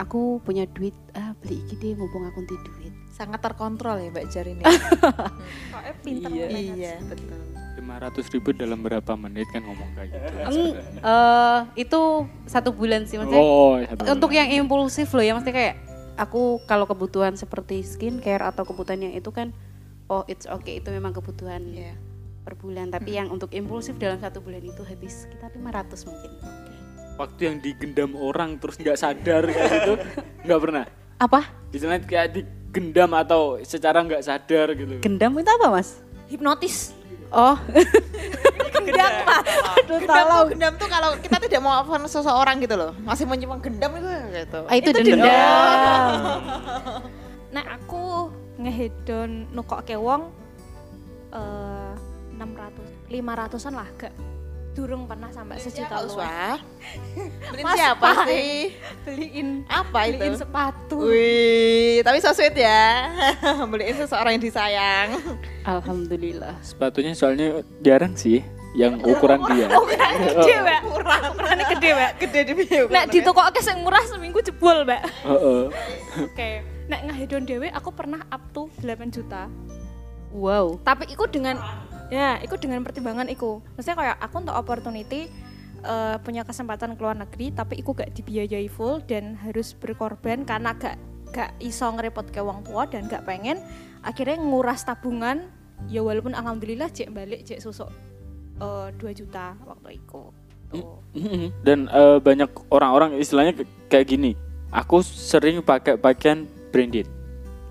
aku 0.03 0.43
punya 0.43 0.67
duit 0.67 0.93
ah 1.15 1.33
beli 1.39 1.63
iki 1.63 1.79
deh 1.79 1.95
mumpung 1.95 2.27
aku 2.27 2.43
nanti 2.43 2.59
duit. 2.59 2.93
Sangat 3.15 3.39
terkontrol 3.39 4.03
ya 4.03 4.11
Mbak 4.11 4.27
Jar 4.29 4.47
ini. 4.51 4.63
Kok 4.67 5.83
pinter 6.03 6.31
iya, 6.33 6.47
banget. 6.51 6.75
iya, 6.75 6.95
betul. 7.07 7.39
500 7.73 8.35
ribu 8.37 8.51
dalam 8.53 8.79
berapa 8.81 9.13
menit 9.17 9.49
kan 9.51 9.63
ngomong 9.65 9.91
kayak 9.95 10.09
gitu. 10.13 10.27
Eng, 10.45 10.67
eh, 11.01 11.59
itu 11.79 12.01
satu 12.47 12.71
bulan 12.71 13.07
sih 13.07 13.17
maksudnya. 13.17 13.43
Oh, 13.43 13.79
satu 13.81 14.03
Untuk 14.13 14.31
bulan. 14.31 14.39
yang 14.45 14.49
impulsif 14.65 15.09
loh 15.13 15.25
ya 15.25 15.33
maksudnya 15.33 15.57
kayak 15.57 15.77
aku 16.15 16.61
kalau 16.67 16.85
kebutuhan 16.85 17.35
seperti 17.35 17.81
skincare 17.81 18.45
atau 18.45 18.69
kebutuhan 18.69 19.01
yang 19.01 19.15
itu 19.17 19.33
kan 19.33 19.51
oh 20.07 20.23
it's 20.29 20.45
okay 20.45 20.77
itu 20.77 20.93
memang 20.93 21.17
kebutuhan 21.17 21.65
Iya. 21.73 21.97
per 22.43 22.59
bulan 22.59 22.91
tapi 22.91 23.17
yang 23.17 23.31
untuk 23.31 23.55
impulsif 23.55 23.97
dalam 23.97 24.19
satu 24.19 24.43
bulan 24.43 24.61
itu 24.61 24.83
habis 24.85 25.25
sekitar 25.25 25.55
500 25.55 26.11
mungkin. 26.11 26.33
Waktu 27.23 27.41
yang 27.47 27.57
digendam 27.63 28.11
orang 28.19 28.59
terus 28.59 28.75
nggak 28.77 28.99
sadar 28.99 29.47
kayak 29.47 29.69
gitu 29.79 29.93
nggak 30.45 30.61
pernah. 30.61 30.85
Apa? 31.23 31.41
Misalnya 31.71 32.03
kayak 32.03 32.29
digendam 32.35 33.15
atau 33.15 33.63
secara 33.63 34.03
nggak 34.03 34.23
sadar 34.27 34.75
gitu. 34.75 34.99
Gendam 34.99 35.39
itu 35.39 35.47
apa 35.49 35.67
mas? 35.71 36.03
Hipnotis. 36.27 36.91
Oh, 37.33 37.57
Gendam. 38.77 39.09
Aduh, 39.81 39.97
Gendam 40.03 40.27
tolong. 40.27 40.47
gendam 40.53 40.73
tuh 40.77 40.89
kalau 40.91 41.11
kita 41.17 41.37
tidak 41.41 41.61
mau 41.65 41.81
offend 41.81 42.05
seseorang 42.05 42.61
gitu 42.61 42.75
loh. 42.77 42.93
Masih 43.07 43.25
menyimpan 43.25 43.63
gendam 43.63 43.93
itu 43.97 44.11
gitu. 44.37 44.61
ah, 44.69 44.75
itu, 44.77 44.89
Itu 44.93 45.01
dendam. 45.01 46.13
Nah, 47.53 47.65
aku 47.73 48.29
ngehedon 48.61 49.49
nukokke 49.53 49.97
wong 49.97 50.29
eh 51.33 51.93
600, 52.37 53.09
500-an 53.09 53.75
lah 53.77 53.89
gak 53.97 54.13
durung 54.73 55.05
pernah 55.05 55.29
sampai 55.29 55.61
sejuta 55.61 56.01
luar. 56.01 56.09
Uswah? 56.09 56.57
Beliin 57.53 57.65
Mas 57.65 57.77
siapa 57.77 58.01
Pai. 58.01 58.25
sih? 58.25 58.57
Beliin 59.05 59.49
Apa 59.69 59.99
itu? 60.09 60.17
beliin 60.17 60.35
sepatu. 60.35 60.97
Wih, 61.05 62.01
tapi 62.01 62.19
so 62.19 62.33
sweet 62.33 62.57
ya. 62.57 63.13
Beliin 63.73 63.97
seseorang 63.97 64.33
yang 64.35 64.45
disayang. 64.45 65.09
Alhamdulillah. 65.63 66.57
Sepatunya 66.65 67.13
soalnya 67.13 67.61
jarang 67.85 68.17
sih 68.17 68.41
yang 68.73 68.97
ukuran 69.05 69.45
dia. 69.53 69.69
Ukurannya 69.69 70.29
gede, 70.41 70.55
Mbak. 70.59 70.81
Ukurannya 70.89 71.65
gede, 71.69 71.89
Mbak. 71.93 72.11
Gede 72.19 72.41
di 72.41 72.53
video. 72.57 72.83
Nek 72.89 73.05
di 73.13 73.19
toko 73.21 73.41
akeh 73.45 73.61
sing 73.61 73.77
murah 73.85 74.01
seminggu 74.09 74.41
jebol, 74.41 74.89
Mbak. 74.89 75.03
Heeh. 75.29 75.63
Oke. 76.25 76.51
Nek 76.89 77.01
ngehedon 77.07 77.45
dhewe 77.45 77.69
aku 77.69 77.93
pernah 77.93 78.25
up 78.27 78.41
to 78.51 78.73
8 78.81 79.13
juta. 79.13 79.53
Wow. 80.33 80.81
Tapi 80.81 81.13
iku 81.13 81.29
dengan 81.29 81.61
ya, 82.13 82.37
iku 82.45 82.61
dengan 82.61 82.85
pertimbangan 82.85 83.33
iku. 83.33 83.65
Maksudnya 83.75 83.97
kayak 83.97 84.17
aku 84.21 84.35
untuk 84.45 84.57
opportunity 84.57 85.33
eh, 85.83 86.17
punya 86.23 86.45
kesempatan 86.47 86.95
keluar 86.95 87.19
negeri 87.19 87.51
tapi 87.53 87.83
iku 87.83 87.97
gak 87.97 88.15
dibiayai 88.15 88.69
full 88.71 89.03
dan 89.05 89.35
harus 89.43 89.75
berkorban 89.75 90.47
karena 90.47 90.77
gak 90.79 90.97
gak 91.33 91.51
iso 91.65 91.89
ngerepot 91.89 92.29
ke 92.29 92.45
wong 92.45 92.63
tua 92.63 92.85
dan 92.87 93.09
gak 93.09 93.25
pengen 93.25 93.57
akhirnya 94.05 94.37
nguras 94.37 94.85
tabungan 94.85 95.49
ya 95.89 96.05
walaupun 96.05 96.37
alhamdulillah 96.37 96.93
cek 96.93 97.11
balik 97.11 97.43
cek 97.49 97.59
susuk 97.65 97.91
eh, 98.61 98.89
2 98.95 99.21
juta 99.21 99.57
waktu 99.67 99.99
itu. 99.99 100.23
Tuh. 100.73 101.05
Mm-mm. 101.13 101.53
Dan 101.61 101.91
eh, 101.91 102.19
banyak 102.21 102.49
orang-orang 102.73 103.19
istilahnya 103.21 103.65
kayak 103.93 104.09
gini. 104.09 104.33
Aku 104.73 105.05
sering 105.05 105.61
pakai 105.61 106.01
pakaian 106.01 106.49
branded, 106.73 107.05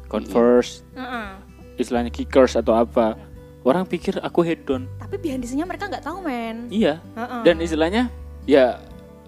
Converse, 0.06 0.86
Heeh. 0.94 1.34
istilahnya 1.82 2.14
kickers 2.14 2.54
atau 2.54 2.78
apa. 2.78 3.18
Orang 3.62 3.86
pikir 3.86 4.18
aku 4.26 4.42
hedon. 4.42 4.90
Tapi 4.98 5.22
behind 5.22 5.46
the 5.46 5.54
mereka 5.62 5.86
nggak 5.86 6.02
tahu 6.02 6.26
men. 6.26 6.66
Iya. 6.74 6.98
Heeh. 7.14 7.42
Dan 7.46 7.62
istilahnya 7.62 8.10
ya 8.50 8.82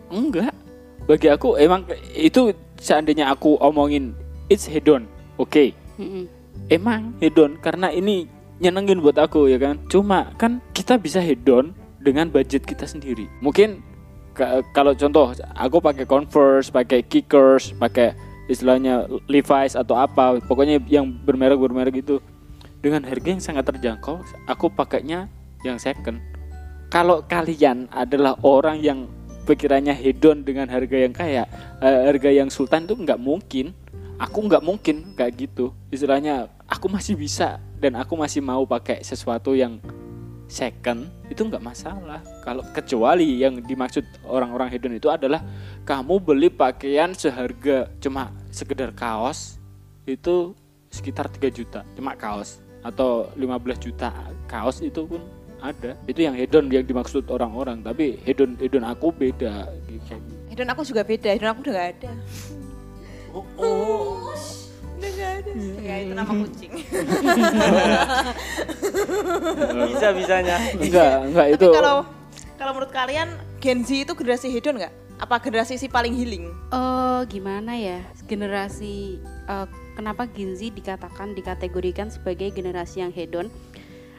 enggak. 0.10 0.54
Bagi 1.06 1.28
aku 1.30 1.60
emang 1.60 1.86
itu 2.17 2.56
seandainya 2.82 3.30
aku 3.30 3.60
omongin 3.62 4.17
it's 4.50 4.65
hedon. 4.65 5.06
Oke. 5.38 5.78
Mm-mm. 6.02 6.26
Emang 6.72 7.13
hedon 7.22 7.62
karena 7.62 7.93
ini 7.93 8.26
nyenengin 8.58 9.06
buat 9.06 9.19
aku 9.22 9.52
ya 9.52 9.62
kan. 9.62 9.78
Cuma 9.86 10.34
kan 10.41 10.63
kita 10.74 10.98
bisa 10.98 11.22
hedon 11.22 11.78
dengan 12.02 12.34
budget 12.34 12.65
kita 12.65 12.89
sendiri. 12.89 13.30
Mungkin 13.43 13.86
ka- 14.34 14.65
kalau 14.74 14.98
contoh 14.98 15.36
aku 15.54 15.78
pakai 15.78 16.10
Converse, 16.10 16.74
pakai 16.74 17.06
Kickers, 17.06 17.76
pakai 17.78 18.17
istilahnya 18.52 19.08
Levi's 19.32 19.78
atau 19.78 19.96
apa, 19.96 20.41
pokoknya 20.43 20.82
yang 20.91 21.08
bermerek 21.24 21.56
bermerek 21.56 22.04
itu 22.04 22.19
dengan 22.84 23.08
harga 23.08 23.30
yang 23.32 23.39
sangat 23.39 23.63
terjangkau, 23.72 24.19
aku 24.43 24.67
pakainya 24.67 25.32
yang 25.63 25.80
second. 25.80 26.19
Kalau 26.91 27.24
kalian 27.24 27.88
adalah 27.96 28.36
orang 28.43 28.84
yang 28.84 29.08
pikirannya 29.48 29.96
hedon 29.96 30.43
dengan 30.43 30.67
harga 30.67 30.98
yang 31.00 31.15
kaya, 31.15 31.48
eh, 31.80 32.00
harga 32.12 32.30
yang 32.30 32.52
sultan 32.52 32.84
itu 32.84 33.00
nggak 33.00 33.17
mungkin. 33.17 33.72
Aku 34.19 34.46
nggak 34.46 34.62
mungkin 34.62 35.15
kayak 35.15 35.48
gitu. 35.48 35.72
Istilahnya 35.89 36.52
aku 36.67 36.91
masih 36.91 37.15
bisa 37.15 37.58
dan 37.80 37.96
aku 37.98 38.19
masih 38.19 38.43
mau 38.43 38.67
pakai 38.67 39.00
sesuatu 39.02 39.56
yang 39.56 39.80
second 40.52 41.08
itu 41.32 41.39
nggak 41.39 41.63
masalah. 41.63 42.22
Kalau 42.43 42.62
kecuali 42.76 43.41
yang 43.41 43.63
dimaksud 43.63 44.06
orang-orang 44.28 44.69
hedon 44.69 45.00
itu 45.00 45.08
adalah 45.10 45.41
kamu 45.88 46.19
beli 46.19 46.52
pakaian 46.52 47.15
seharga 47.15 47.89
cuma 48.04 48.30
sekedar 48.54 48.93
kaos 48.93 49.58
itu 50.08 50.54
sekitar 50.93 51.28
3 51.28 51.50
juta 51.50 51.82
cuma 51.98 52.15
kaos 52.15 52.62
atau 52.84 53.32
15 53.39 53.50
juta 53.80 54.12
kaos 54.46 54.84
itu 54.84 55.08
pun 55.08 55.24
ada 55.63 55.96
itu 56.06 56.28
yang 56.28 56.36
hedon 56.36 56.67
yang 56.67 56.84
dimaksud 56.84 57.24
orang-orang 57.32 57.80
tapi 57.80 58.19
hedon 58.28 58.60
hedon 58.60 58.84
aku 58.84 59.15
beda 59.15 59.72
gitu. 59.88 60.19
Hedon 60.52 60.69
aku 60.69 60.84
juga 60.84 61.02
beda, 61.08 61.32
hedon 61.32 61.50
aku 61.50 61.60
udah 61.63 61.74
gak 61.74 61.89
ada. 61.98 62.12
oh, 63.34 64.30
Udah 65.00 65.12
gak 65.15 65.32
ada. 65.39 65.52
Ya 65.82 65.96
itu 66.04 66.13
nama 66.13 66.32
kucing. 66.32 66.72
Bisa 69.91 70.08
bisanya. 70.15 70.56
enggak 70.78 71.13
enggak 71.32 71.48
itu 71.56 71.67
Tapi 71.72 71.78
kalau 71.80 71.98
kalau 72.60 72.72
menurut 72.76 72.91
kalian 72.91 73.30
Gen 73.60 73.80
Z 73.88 73.89
itu 74.04 74.13
generasi 74.15 74.48
hedon 74.52 74.76
nggak? 74.80 74.93
Apa 75.21 75.38
generasi 75.38 75.78
si 75.78 75.86
paling 75.89 76.13
healing? 76.13 76.49
Eh 76.73 77.21
gimana 77.30 77.78
ya 77.78 78.02
generasi 78.26 79.21
eh, 79.23 79.67
kenapa 79.93 80.26
Gen 80.30 80.58
Z 80.58 80.73
dikatakan 80.73 81.38
dikategorikan 81.38 82.10
sebagai 82.10 82.49
generasi 82.49 83.06
yang 83.06 83.13
hedon 83.13 83.54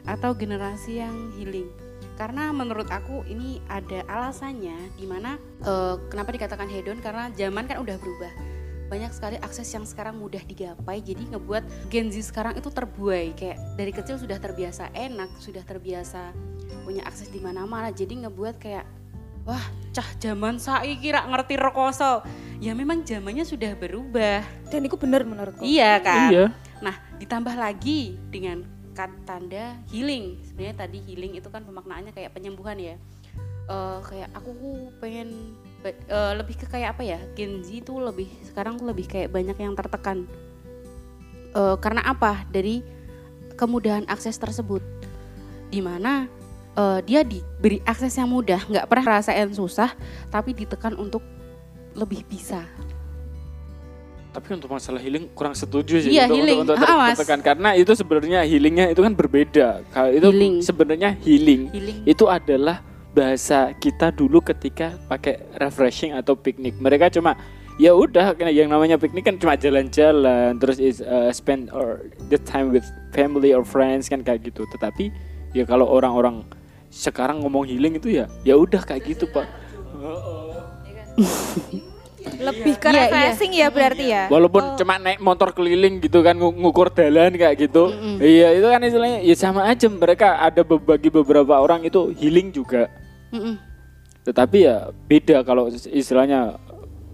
atau 0.07 0.31
generasi 0.37 1.03
yang 1.03 1.33
healing? 1.35 1.67
Karena 2.15 2.55
menurut 2.55 2.87
aku 2.87 3.27
ini 3.27 3.59
ada 3.67 4.07
alasannya 4.07 4.95
di 4.95 5.05
mana 5.07 5.35
eh, 5.63 5.95
kenapa 6.07 6.31
dikatakan 6.31 6.71
hedon 6.71 7.03
karena 7.03 7.27
zaman 7.35 7.67
kan 7.67 7.83
udah 7.83 7.97
berubah 7.99 8.55
banyak 8.85 9.11
sekali 9.17 9.37
akses 9.41 9.65
yang 9.73 9.81
sekarang 9.81 10.21
mudah 10.21 10.41
digapai 10.45 11.01
jadi 11.01 11.25
ngebuat 11.33 11.89
Gen 11.89 12.13
Z 12.13 12.29
sekarang 12.29 12.53
itu 12.53 12.69
terbuai 12.69 13.33
kayak 13.33 13.57
dari 13.73 13.89
kecil 13.89 14.21
sudah 14.21 14.37
terbiasa 14.37 14.93
enak 14.93 15.29
sudah 15.41 15.65
terbiasa 15.65 16.31
punya 16.85 17.01
akses 17.09 17.33
di 17.33 17.41
mana-mana 17.41 17.89
jadi 17.89 18.25
ngebuat 18.25 18.61
kayak 18.61 18.85
wah 19.45 19.61
cah 19.95 20.09
zaman 20.19 20.59
saiki 20.59 20.99
kira 21.09 21.23
ngerti 21.23 21.55
rekoso 21.55 22.25
ya 22.59 22.75
memang 22.75 23.05
zamannya 23.05 23.47
sudah 23.47 23.77
berubah 23.79 24.43
Dan 24.67 24.83
itu 24.89 24.97
bener 24.99 25.23
menurutku. 25.23 25.63
iya 25.63 26.01
kan 26.03 26.29
iya 26.33 26.45
nah 26.83 26.97
ditambah 27.21 27.55
lagi 27.55 28.19
dengan 28.27 28.75
kata 28.95 29.19
tanda 29.27 29.75
healing. 29.91 30.39
Sebenarnya 30.47 30.87
tadi 30.87 31.03
healing 31.03 31.35
itu 31.35 31.51
kan 31.51 31.67
pemaknaannya 31.67 32.15
kayak 32.15 32.31
penyembuhan 32.31 32.79
ya. 32.79 32.95
Eh, 33.67 33.99
kayak 34.07 34.31
aku 34.31 34.55
pengen 35.03 35.53
eh, 35.83 36.33
lebih 36.39 36.55
ke 36.55 36.65
kayak 36.65 36.95
apa 36.95 37.03
ya? 37.03 37.19
Gen 37.35 37.61
Z 37.61 37.83
itu 37.83 37.93
lebih 37.99 38.31
sekarang 38.47 38.79
tuh 38.79 38.87
lebih 38.87 39.05
kayak 39.05 39.35
banyak 39.35 39.57
yang 39.59 39.75
tertekan. 39.75 40.23
Eh, 41.51 41.75
karena 41.83 42.07
apa? 42.07 42.47
Dari 42.47 42.79
kemudahan 43.59 44.07
akses 44.07 44.39
tersebut. 44.39 44.81
Di 45.67 45.83
mana 45.83 46.31
eh, 46.75 46.99
dia 47.01 47.21
diberi 47.23 47.79
akses 47.81 48.13
yang 48.13 48.27
mudah, 48.27 48.59
nggak 48.63 48.85
pernah 48.85 49.17
rasain 49.17 49.49
susah, 49.49 49.95
tapi 50.27 50.51
ditekan 50.51 50.93
untuk 50.95 51.23
lebih 51.93 52.27
bisa. 52.27 52.63
Tapi 54.29 54.51
untuk 54.51 54.67
masalah 54.67 54.99
healing 54.99 55.31
kurang 55.31 55.55
setuju 55.55 56.03
sih 56.03 56.11
Iya, 56.11 56.27
untuk, 56.27 56.35
healing. 56.43 56.59
untuk, 56.59 56.75
untuk 56.75 56.91
Ah, 56.91 57.15
tertekan. 57.15 57.39
karena 57.39 57.69
itu 57.71 57.95
sebenarnya 57.95 58.43
healingnya 58.43 58.85
itu 58.91 58.99
kan 58.99 59.15
berbeda. 59.15 59.67
Kalau 59.89 60.11
itu 60.11 60.27
Healing. 60.27 60.53
sebenarnya 60.59 61.09
healing 61.23 61.61
Healing. 61.71 61.97
itu 62.03 62.27
adalah 62.27 62.83
bahasa 63.15 63.71
kita 63.79 64.11
dulu 64.11 64.43
ketika 64.43 64.99
pakai 65.07 65.39
refreshing 65.55 66.11
atau 66.11 66.35
piknik. 66.35 66.75
Mereka 66.75 67.15
cuma 67.15 67.39
ya 67.79 67.95
udah 67.95 68.35
yang 68.51 68.67
namanya 68.67 68.99
piknik 68.99 69.23
kan 69.23 69.39
cuma 69.39 69.55
jalan-jalan 69.55 70.59
terus 70.59 70.83
is 70.83 70.99
uh, 70.99 71.31
spend 71.31 71.71
or 71.71 72.03
the 72.27 72.35
time 72.35 72.75
with 72.75 72.83
family 73.15 73.55
or 73.55 73.63
friends 73.63 74.11
kan 74.11 74.19
kayak 74.19 74.43
gitu. 74.43 74.67
Tetapi 74.67 75.15
ya 75.55 75.63
kalau 75.63 75.87
orang-orang 75.87 76.43
sekarang 76.95 77.43
ngomong 77.43 77.67
healing 77.67 77.99
itu 77.99 78.07
ya 78.15 78.31
ya 78.47 78.55
udah 78.55 78.79
kayak 78.79 79.03
gitu, 79.03 79.27
Pak. 79.27 79.43
Lebih 82.25 82.81
ke 82.81 82.89
Iya, 82.89 82.95
iya. 82.95 83.03
refreshing 83.05 83.53
ya 83.53 83.67
berarti 83.69 84.05
ya. 84.09 84.23
Walaupun 84.31 84.79
cuma 84.79 84.97
naik 84.97 85.21
motor 85.21 85.53
keliling 85.53 86.01
gitu 86.01 86.25
kan 86.25 86.33
ngu- 86.33 86.55
ngukur 86.57 86.89
jalan 86.89 87.35
kayak 87.35 87.69
gitu. 87.69 87.93
Iya, 88.17 88.55
itu 88.55 88.65
kan 88.65 88.81
istilahnya 88.81 89.19
ya 89.21 89.35
sama 89.37 89.67
aja 89.67 89.85
mereka 89.85 90.39
ada 90.39 90.65
bagi 90.65 91.13
beberapa 91.13 91.53
orang 91.53 91.85
itu 91.85 92.15
healing 92.17 92.49
juga. 92.49 92.89
Mm-mm. 93.29 93.61
Tetapi 94.25 94.57
ya 94.57 94.89
beda 95.05 95.45
kalau 95.45 95.69
istilahnya 95.69 96.57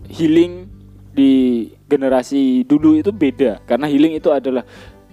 healing 0.07 0.71
di 1.11 1.67
generasi 1.91 2.63
dulu 2.63 2.95
itu 2.95 3.11
beda 3.11 3.59
karena 3.67 3.83
healing 3.83 4.15
itu 4.15 4.31
adalah 4.31 4.63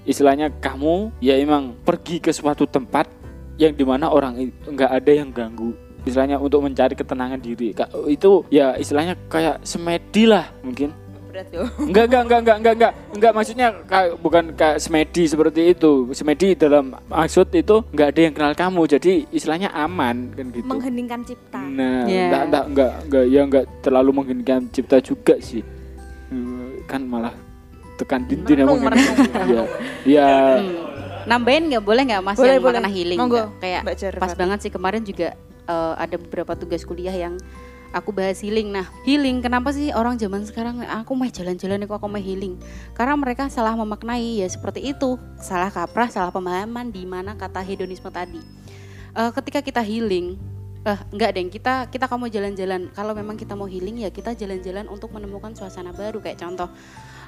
istilahnya 0.07 0.47
kamu 0.63 1.11
ya 1.19 1.35
emang 1.35 1.75
pergi 1.83 2.23
ke 2.23 2.31
suatu 2.31 2.71
tempat 2.71 3.11
yang 3.59 3.75
di 3.75 3.85
mana 3.85 4.09
orang 4.09 4.39
nggak 4.65 4.91
ada 4.91 5.13
yang 5.13 5.29
ganggu 5.29 5.75
istilahnya 6.07 6.39
untuk 6.39 6.63
mencari 6.63 6.95
ketenangan 6.95 7.43
diri 7.43 7.75
itu 8.07 8.31
ya 8.49 8.79
istilahnya 8.79 9.19
kayak 9.29 9.61
semedi 9.61 10.25
lah 10.25 10.47
mungkin 10.63 10.95
Berat 11.29 11.53
yo. 11.55 11.69
Enggak, 11.77 12.09
enggak, 12.09 12.23
enggak, 12.25 12.39
enggak, 12.41 12.57
enggak, 12.57 12.75
enggak, 12.75 12.93
enggak 13.13 13.33
maksudnya 13.37 13.69
kayak 13.85 14.11
bukan 14.19 14.45
kayak 14.57 14.79
semedi 14.81 15.23
seperti 15.29 15.61
itu. 15.77 15.93
Semedi 16.17 16.57
dalam 16.57 16.97
maksud 17.05 17.53
itu 17.53 17.85
enggak 17.93 18.09
ada 18.17 18.21
yang 18.25 18.35
kenal 18.35 18.53
kamu, 18.57 18.83
jadi 18.89 19.13
istilahnya 19.29 19.69
aman 19.71 20.33
kan 20.33 20.47
gitu. 20.49 20.65
Mengheningkan 20.73 21.21
cipta. 21.29 21.61
Nah, 21.61 22.09
Ya. 22.09 22.33
enggak, 22.33 22.43
enggak, 22.49 22.65
enggak, 22.65 22.93
enggak, 23.05 23.25
ya 23.29 23.41
enggak 23.45 23.65
terlalu 23.85 24.11
mengheningkan 24.17 24.61
cipta 24.73 25.05
juga 25.05 25.37
sih. 25.39 25.61
Kan 26.89 27.05
malah 27.05 27.37
tekan 28.01 28.25
dinding 28.25 28.65
Merenung, 28.65 28.81
Ya, 29.53 29.63
ya, 30.09 30.29
Hmm. 30.57 30.88
Nambahin 31.29 31.63
nggak 31.69 31.85
boleh 31.85 32.03
nggak 32.09 32.23
mas 32.25 32.37
Boleh, 32.41 32.57
yang 32.57 32.65
boleh. 32.65 32.81
makna 32.81 32.91
healing? 32.91 33.19
Monggo? 33.21 33.45
Kayak 33.61 33.83
pas 34.17 34.33
banget 34.33 34.59
sih 34.65 34.73
kemarin 34.73 35.03
juga 35.05 35.37
eh, 35.69 35.95
ada 36.01 36.17
beberapa 36.17 36.57
tugas 36.57 36.83
kuliah 36.89 37.13
yang 37.13 37.37
aku 37.93 38.13
bahas 38.13 38.41
healing. 38.41 38.73
Nah 38.73 38.89
healing 39.05 39.41
kenapa 39.45 39.73
sih 39.73 39.93
orang 39.93 40.17
zaman 40.21 40.45
sekarang 40.45 40.85
aku 40.85 41.13
mau 41.13 41.29
jalan-jalan 41.29 41.85
kok 41.85 41.97
aku 42.01 42.09
mau 42.09 42.21
healing? 42.21 42.57
Karena 42.97 43.15
mereka 43.17 43.49
salah 43.53 43.77
memaknai 43.77 44.41
ya 44.41 44.49
seperti 44.49 44.93
itu, 44.93 45.17
salah 45.41 45.69
kaprah, 45.73 46.09
salah 46.09 46.33
pemahaman 46.33 46.93
di 46.93 47.05
mana 47.05 47.37
kata 47.37 47.61
hedonisme 47.65 48.09
tadi. 48.13 48.41
Eh, 49.17 49.31
ketika 49.37 49.61
kita 49.65 49.81
healing, 49.85 50.37
eh 50.85 50.99
enggak 51.13 51.31
deng 51.37 51.49
kita 51.53 51.89
kita 51.89 52.07
kamu 52.09 52.29
jalan-jalan. 52.33 52.89
Kalau 52.93 53.13
memang 53.17 53.37
kita 53.37 53.57
mau 53.57 53.69
healing 53.69 54.05
ya 54.05 54.11
kita 54.13 54.37
jalan-jalan 54.37 54.89
untuk 54.89 55.13
menemukan 55.13 55.53
suasana 55.57 55.93
baru 55.93 56.21
kayak 56.21 56.41
contoh 56.41 56.69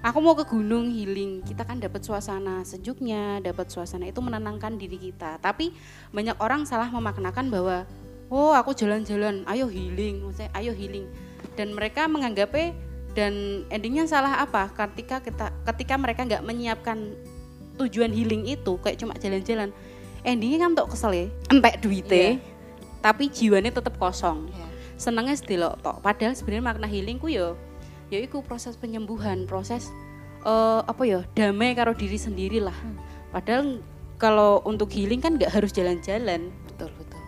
aku 0.01 0.19
mau 0.21 0.35
ke 0.37 0.45
gunung 0.49 0.89
healing. 0.89 1.45
Kita 1.45 1.65
kan 1.65 1.81
dapat 1.81 2.01
suasana 2.05 2.65
sejuknya 2.65 3.41
dapat 3.45 3.69
suasana 3.69 4.09
itu 4.09 4.21
menenangkan 4.25 4.77
diri 4.81 4.97
kita. 4.97 5.41
Tapi 5.41 5.73
banyak 6.13 6.37
orang 6.41 6.65
salah 6.65 6.89
memaknakan 6.89 7.53
bahwa 7.53 7.85
oh 8.33 8.57
aku 8.57 8.73
jalan-jalan 8.73 9.45
ayo 9.49 9.69
healing. 9.69 10.25
Maksudnya 10.25 10.51
ayo 10.57 10.73
healing. 10.73 11.07
Dan 11.57 11.77
mereka 11.77 12.09
menganggapnya 12.09 12.73
dan 13.13 13.65
endingnya 13.69 14.09
salah 14.09 14.41
apa? 14.41 14.73
Ketika 14.73 15.21
kita 15.21 15.53
ketika 15.73 15.95
mereka 16.01 16.25
nggak 16.25 16.45
menyiapkan 16.45 17.17
tujuan 17.81 18.13
healing 18.13 18.45
itu 18.45 18.77
kayak 18.81 19.01
cuma 19.01 19.17
jalan-jalan 19.17 19.73
endingnya 20.25 20.69
kan 20.69 20.73
tok 20.77 20.97
kesel 20.97 21.13
ya. 21.13 21.27
Entek 21.53 21.81
duitnya. 21.85 22.41
Tapi 23.01 23.33
jiwanya 23.33 23.73
tetap 23.73 23.97
kosong. 23.97 24.49
Iya. 24.53 24.67
senengnya 25.01 25.33
sedelok 25.33 25.81
tok. 25.81 26.05
Padahal 26.05 26.37
sebenarnya 26.37 26.61
makna 26.61 26.85
healing 26.85 27.17
ku 27.17 27.33
yo 27.33 27.57
ya 27.57 27.70
iku 28.18 28.42
proses 28.42 28.75
penyembuhan 28.75 29.46
proses 29.46 29.94
eh, 30.42 30.81
apa 30.83 31.03
ya 31.07 31.20
damai 31.38 31.79
karo 31.79 31.94
diri 31.94 32.18
sendiri 32.18 32.59
lah 32.59 32.75
padahal 33.31 33.79
kalau 34.18 34.61
untuk 34.66 34.90
healing 34.90 35.23
kan 35.23 35.38
nggak 35.38 35.55
harus 35.55 35.70
jalan-jalan 35.70 36.51
betul 36.66 36.90
betul 36.99 37.20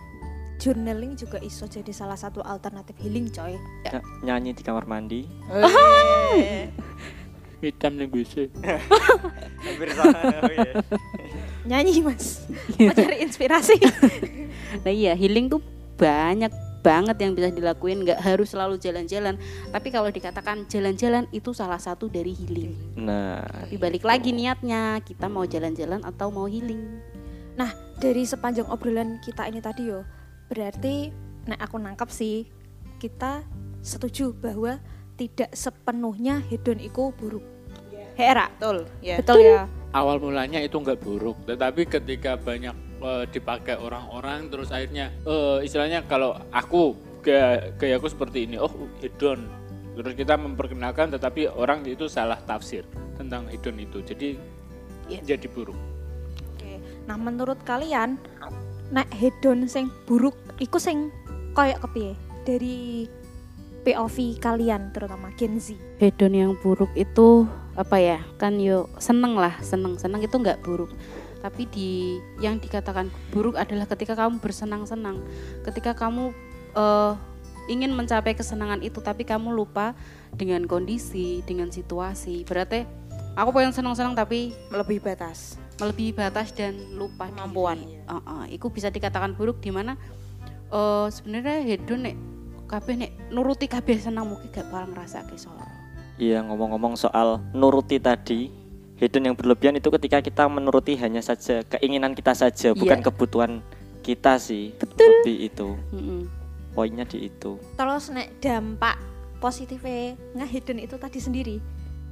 Journaling 0.63 1.19
juga 1.19 1.43
iso 1.43 1.67
jadi 1.67 1.91
salah 1.91 2.15
satu 2.15 2.39
alternatif 2.39 2.95
healing 3.03 3.27
coy. 3.27 3.59
Ny- 3.83 4.05
nyanyi 4.23 4.55
di 4.55 4.63
kamar 4.63 4.87
mandi 4.87 5.27
hitam 7.63 7.95
nih 7.95 8.07
gue 8.11 8.23
hampir 9.63 9.87
sama 9.95 10.19
iya. 10.51 10.71
Nyanyi 11.63 12.03
mas. 12.03 12.43
Mencari 12.79 13.23
inspirasi. 13.23 13.75
nah 14.83 14.91
iya 14.91 15.15
healing 15.15 15.47
tuh 15.47 15.63
banyak 15.95 16.51
banget 16.83 17.15
yang 17.23 17.31
bisa 17.31 17.47
dilakuin 17.49 18.03
nggak 18.03 18.19
harus 18.19 18.51
selalu 18.51 18.75
jalan-jalan 18.75 19.39
tapi 19.71 19.87
kalau 19.87 20.11
dikatakan 20.11 20.67
jalan-jalan 20.67 21.23
itu 21.31 21.55
salah 21.55 21.79
satu 21.79 22.11
dari 22.11 22.35
healing 22.35 22.75
nah 22.99 23.39
tapi 23.47 23.79
balik 23.79 24.03
lagi 24.03 24.35
niatnya 24.35 24.99
kita 25.01 25.31
mau 25.31 25.47
jalan-jalan 25.47 26.03
atau 26.03 26.27
mau 26.27 26.45
healing 26.45 26.99
Nah, 27.53 27.69
dari 28.01 28.25
sepanjang 28.25 28.65
obrolan 28.69 29.21
kita 29.21 29.45
ini 29.45 29.61
tadi 29.61 29.85
yo, 29.89 30.01
berarti 30.49 31.13
nek 31.45 31.59
aku 31.61 31.77
nangkep 31.77 32.09
sih 32.09 32.49
kita 32.97 33.45
setuju 33.83 34.33
bahwa 34.33 34.79
tidak 35.19 35.53
sepenuhnya 35.53 36.41
hedon 36.49 36.81
itu 36.81 37.13
buruk. 37.13 37.45
Hera, 38.13 38.45
Betul, 38.57 38.85
ya. 39.01 39.17
betul 39.17 39.41
ya. 39.41 39.65
awal 39.89 40.21
mulanya 40.21 40.61
itu 40.61 40.77
nggak 40.77 41.01
buruk, 41.01 41.33
tetapi 41.49 41.89
ketika 41.89 42.37
banyak 42.37 42.73
eh, 43.03 43.23
dipakai 43.27 43.75
orang-orang, 43.75 44.47
terus 44.47 44.71
akhirnya 44.71 45.11
eh, 45.23 45.59
istilahnya 45.61 46.07
kalau 46.07 46.33
aku 46.49 46.95
kayak 47.19 47.75
kayak 47.77 47.99
aku 47.99 48.07
seperti 48.07 48.47
ini, 48.47 48.55
oh 48.57 48.71
hedon, 48.99 49.47
terus 49.95 50.15
kita 50.15 50.35
memperkenalkan, 50.35 51.11
tetapi 51.11 51.51
orang 51.51 51.83
itu 51.83 52.07
salah 52.07 52.39
tafsir 52.39 52.87
tentang 53.15 53.47
hedon 53.51 53.77
itu, 53.77 53.99
jadi 54.01 54.39
Iya. 55.03 55.35
jadi 55.35 55.47
buruk. 55.51 55.75
Oke. 56.55 56.79
Nah, 57.03 57.19
menurut 57.19 57.59
kalian 57.67 58.15
nek 58.87 59.11
hedon 59.11 59.67
sing 59.67 59.91
buruk 60.07 60.35
iku 60.57 60.79
sing 60.79 61.11
kayak 61.51 61.83
kepiye? 61.83 62.15
Dari 62.43 63.07
POV 63.83 64.39
kalian 64.39 64.95
terutama 64.95 65.27
Gen 65.35 65.59
Z. 65.59 65.75
hedon 65.99 66.31
yang 66.31 66.51
buruk 66.55 66.87
itu 66.95 67.43
apa 67.75 67.99
ya 67.99 68.19
kan 68.37 68.55
yo 68.61 68.87
seneng 68.95 69.35
lah 69.35 69.59
seneng 69.59 69.99
seneng 69.99 70.23
itu 70.23 70.35
nggak 70.37 70.63
buruk 70.63 70.87
tapi 71.43 71.67
di 71.67 72.17
yang 72.39 72.55
dikatakan 72.55 73.11
buruk 73.35 73.59
adalah 73.59 73.83
ketika 73.83 74.15
kamu 74.15 74.39
bersenang-senang 74.39 75.19
ketika 75.67 75.91
kamu 75.91 76.31
eh, 76.71 77.13
ingin 77.67 77.91
mencapai 77.91 78.31
kesenangan 78.35 78.79
itu 78.79 79.03
tapi 79.03 79.27
kamu 79.27 79.51
lupa 79.51 79.91
dengan 80.31 80.63
kondisi 80.63 81.43
dengan 81.43 81.67
situasi 81.67 82.47
berarti 82.47 82.87
aku 83.35 83.51
pengen 83.51 83.75
senang-senang 83.75 84.15
tapi 84.15 84.55
Melebihi 84.71 85.03
batas. 85.03 85.59
melebihi 85.83 86.11
batas 86.15 86.53
dan 86.55 86.77
lupa 86.95 87.27
Kemampuan. 87.33 87.81
diri. 87.81 88.05
Heeh, 88.07 88.43
itu 88.55 88.69
bisa 88.69 88.87
dikatakan 88.93 89.33
buruk 89.35 89.59
di 89.59 89.73
mana 89.73 89.97
eh 90.71 91.07
sebenarnya 91.11 91.59
hedon 91.65 92.07
nek 92.07 92.15
kabeh 92.69 92.93
nek 92.97 93.11
nuruti 93.33 93.65
kabeh 93.67 93.97
senang 93.99 94.31
mungkin 94.31 94.47
gak 94.53 94.69
bakal 94.71 94.93
ngerasa 94.93 95.25
soro. 95.37 95.65
Iya 96.21 96.45
ngomong-ngomong 96.45 96.93
soal 96.93 97.41
nuruti 97.57 97.97
tadi 97.97 98.53
hedon 98.95 99.25
yang 99.25 99.35
berlebihan 99.35 99.73
itu 99.73 99.89
ketika 99.91 100.19
kita 100.19 100.43
menuruti 100.45 100.93
hanya 100.95 101.19
saja 101.19 101.61
keinginan 101.67 102.13
kita 102.13 102.31
saja 102.31 102.71
bukan 102.71 102.99
Iya. 102.99 103.05
kebutuhan 103.05 103.51
kita 103.99 104.35
sih 104.35 104.75
Betul. 104.75 105.07
lebih 105.23 105.37
itu 105.45 105.69
Mm-mm. 105.89 106.21
poinnya 106.71 107.03
di 107.03 107.27
itu 107.27 107.55
Terus 107.73 108.09
nek 108.09 108.37
dampak 108.37 108.95
positifnya 109.39 110.15
ngehedon 110.33 110.79
itu 110.79 110.95
tadi 110.95 111.19
sendiri. 111.19 111.57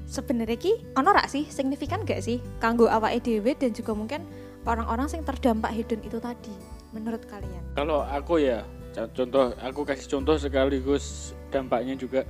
Sebenarnya 0.04 0.56
ki 0.56 0.72
ono 0.94 1.10
rak 1.10 1.28
sih 1.28 1.48
signifikan 1.48 2.04
gak 2.04 2.20
sih 2.20 2.44
kanggo 2.60 2.86
awake 2.86 3.24
dhewe 3.24 3.56
dan 3.56 3.72
juga 3.72 3.96
mungkin 3.96 4.28
orang-orang 4.62 5.08
yang 5.08 5.24
terdampak 5.24 5.72
hedon 5.72 6.04
itu 6.04 6.20
tadi 6.20 6.52
menurut 6.92 7.24
kalian? 7.26 7.64
Kalau 7.72 8.04
aku 8.04 8.44
ya, 8.44 8.68
co- 8.92 9.08
contoh 9.10 9.56
aku 9.58 9.88
kasih 9.88 10.12
contoh 10.12 10.36
sekaligus 10.36 11.32
dampaknya 11.48 11.96
juga 11.96 12.28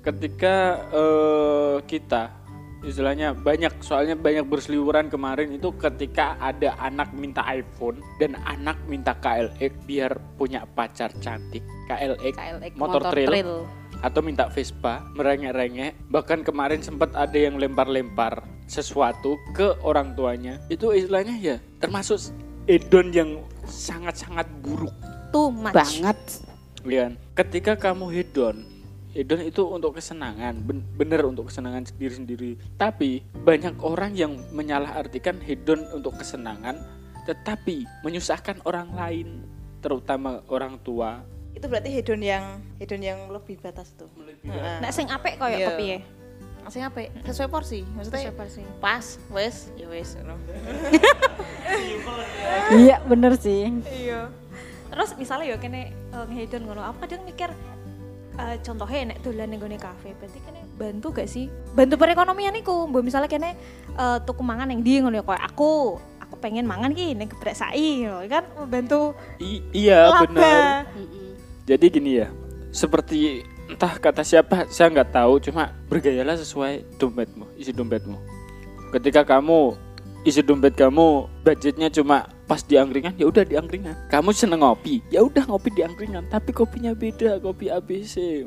ketika 0.00 0.56
eh, 0.88 1.76
kita 1.84 2.32
istilahnya 2.80 3.36
banyak 3.36 3.84
soalnya 3.84 4.16
banyak 4.16 4.48
berseliweran 4.48 5.12
kemarin 5.12 5.52
itu 5.52 5.68
ketika 5.76 6.36
ada 6.40 6.72
anak 6.80 7.12
minta 7.12 7.44
iPhone 7.52 8.00
dan 8.16 8.36
anak 8.48 8.80
minta 8.88 9.12
KLX 9.20 9.72
biar 9.84 10.16
punya 10.40 10.64
pacar 10.64 11.12
cantik. 11.20 11.60
KLX, 11.90 12.34
KLX 12.38 12.72
motor, 12.78 13.02
trail, 13.12 13.68
atau 14.00 14.20
minta 14.24 14.48
Vespa 14.48 15.04
merengek-rengek. 15.12 16.08
Bahkan 16.08 16.46
kemarin 16.46 16.80
sempat 16.80 17.12
ada 17.12 17.36
yang 17.36 17.60
lempar-lempar 17.60 18.46
sesuatu 18.64 19.36
ke 19.52 19.76
orang 19.84 20.16
tuanya. 20.16 20.62
Itu 20.72 20.94
istilahnya 20.94 21.36
ya 21.36 21.56
termasuk 21.82 22.32
edon 22.70 23.12
yang 23.12 23.30
sangat-sangat 23.66 24.46
buruk. 24.64 24.94
Much. 25.30 25.74
banget. 25.74 26.18
Lian, 26.82 27.14
ketika 27.36 27.76
kamu 27.76 28.08
hedon, 28.10 28.66
hedon 29.10 29.42
itu 29.42 29.62
untuk 29.64 29.94
kesenangan, 29.94 30.62
ben- 30.62 30.86
bener 30.94 31.22
untuk 31.22 31.50
kesenangan 31.50 31.82
sendiri 31.82 32.14
sendiri. 32.14 32.50
Tapi 32.76 33.26
banyak 33.36 33.78
orang 33.80 34.14
yang 34.14 34.38
menyalahartikan 34.50 35.38
hedon 35.38 35.82
untuk 35.90 36.14
kesenangan, 36.16 36.78
tetapi 37.24 37.84
menyusahkan 38.00 38.62
orang 38.62 38.90
lain, 38.92 39.42
terutama 39.78 40.42
orang 40.46 40.78
tua. 40.80 41.22
Itu 41.50 41.66
berarti 41.66 41.90
hedon 41.90 42.22
yang 42.22 42.62
hedon 42.78 43.02
yang 43.02 43.18
lebih 43.28 43.58
batas 43.58 43.90
tuh. 43.94 44.06
Heeh. 44.46 44.78
Nek 44.78 44.90
sing 44.90 45.10
apik 45.10 45.36
koyo 45.36 45.58
Iya. 45.58 45.68
kepiye? 45.74 45.98
Masih 46.60 46.84
apa? 46.84 47.08
Sesuai 47.24 47.48
porsi. 47.48 47.80
Maksudnya 47.96 48.20
Sesuai 48.28 48.36
porsi. 48.36 48.62
pas, 48.78 49.04
wes, 49.32 49.56
ya 49.74 49.88
wes. 49.88 50.14
iya 52.76 53.00
bener 53.02 53.34
sih 53.34 53.72
Iya. 53.88 54.28
Terus 54.90 55.14
misalnya 55.14 55.54
ya 55.54 55.56
kene 55.56 55.90
uh, 56.10 56.26
ngehidon 56.26 56.66
ngono, 56.66 56.82
aku 56.82 57.06
kadang 57.06 57.22
mikir 57.22 57.50
eh, 58.40 58.56
contohnya 58.64 59.12
nek 59.12 59.18
dolan 59.20 59.52
ning 59.52 59.60
gone 59.60 59.76
kafe, 59.76 60.16
berarti 60.16 60.38
kene 60.40 60.60
bantu 60.80 61.12
gak 61.12 61.28
sih? 61.28 61.46
Bantu 61.76 62.00
perekonomian 62.00 62.56
iku. 62.56 62.88
Mbok 62.88 63.04
misalnya 63.04 63.28
kene 63.28 63.54
eh, 63.92 64.18
tuku 64.24 64.40
mangan 64.40 64.72
yang 64.72 64.80
di 64.80 64.92
ngono 65.04 65.20
ya 65.20 65.24
koyo 65.24 65.40
aku, 65.40 65.72
aku 66.18 66.34
pengen 66.40 66.64
mangan 66.64 66.96
ki 66.96 67.12
ning 67.14 67.28
geprek 67.28 67.54
sai 67.54 68.06
ngono 68.08 68.24
kan 68.26 68.44
membantu 68.56 69.12
I- 69.38 69.64
iya 69.76 70.08
laba. 70.08 70.24
benar. 70.24 70.88
Jadi 71.68 71.86
gini 71.86 72.10
ya, 72.18 72.28
seperti 72.74 73.44
entah 73.70 73.94
kata 74.00 74.26
siapa 74.26 74.66
saya 74.66 74.90
nggak 74.90 75.14
tahu, 75.14 75.38
cuma 75.38 75.70
bergayalah 75.86 76.34
sesuai 76.34 76.98
dompetmu, 76.98 77.46
isi 77.54 77.70
dompetmu. 77.70 78.18
Ketika 78.90 79.22
kamu 79.22 79.78
isi 80.26 80.42
dompet 80.42 80.74
kamu 80.74 81.30
budgetnya 81.46 81.88
cuma 81.88 82.26
pas 82.50 82.66
di 82.66 82.74
angkringan, 82.74 83.14
ya 83.14 83.30
udah 83.30 83.46
di 83.46 83.54
angkringan. 83.54 83.94
Kamu 84.10 84.34
seneng 84.34 84.66
ngopi, 84.66 84.98
ya 85.06 85.22
udah 85.22 85.46
ngopi 85.46 85.70
di 85.70 85.86
angkringan. 85.86 86.26
Tapi 86.26 86.50
kopinya 86.50 86.90
beda, 86.98 87.38
kopi 87.38 87.70
ABC. 87.70 88.42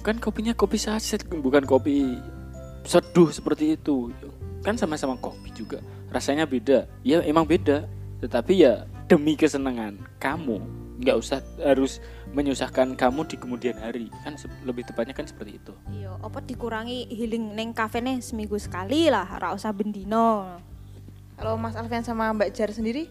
Kan 0.00 0.16
kopinya 0.16 0.56
kopi 0.56 0.80
saset, 0.80 1.20
bukan 1.28 1.68
kopi 1.68 2.16
seduh 2.88 3.28
seperti 3.28 3.76
itu. 3.76 4.08
Kan 4.64 4.80
sama-sama 4.80 5.20
kopi 5.20 5.52
juga, 5.52 5.84
rasanya 6.08 6.48
beda. 6.48 6.88
Ya 7.04 7.20
emang 7.28 7.44
beda, 7.44 7.84
tetapi 8.24 8.64
ya 8.64 8.88
demi 9.04 9.36
kesenangan 9.36 10.00
kamu 10.16 10.56
nggak 10.98 11.16
usah 11.16 11.44
harus 11.62 12.02
menyusahkan 12.34 12.98
kamu 12.98 13.22
di 13.30 13.38
kemudian 13.38 13.78
hari 13.78 14.10
kan 14.26 14.34
lebih 14.66 14.82
tepatnya 14.82 15.14
kan 15.14 15.24
seperti 15.24 15.56
itu 15.56 15.72
Iya, 15.94 16.18
apa 16.18 16.42
dikurangi 16.42 17.06
healing 17.08 17.54
ning 17.54 17.70
kafe 17.70 18.02
nih 18.02 18.18
seminggu 18.18 18.58
sekali 18.58 19.06
lah, 19.06 19.24
ora 19.38 19.54
usah 19.54 19.70
bendino. 19.70 20.58
Kalau 21.38 21.54
Mas 21.54 21.78
Alfian 21.78 22.02
sama 22.02 22.34
Mbak 22.34 22.50
Jar 22.50 22.74
sendiri, 22.74 23.06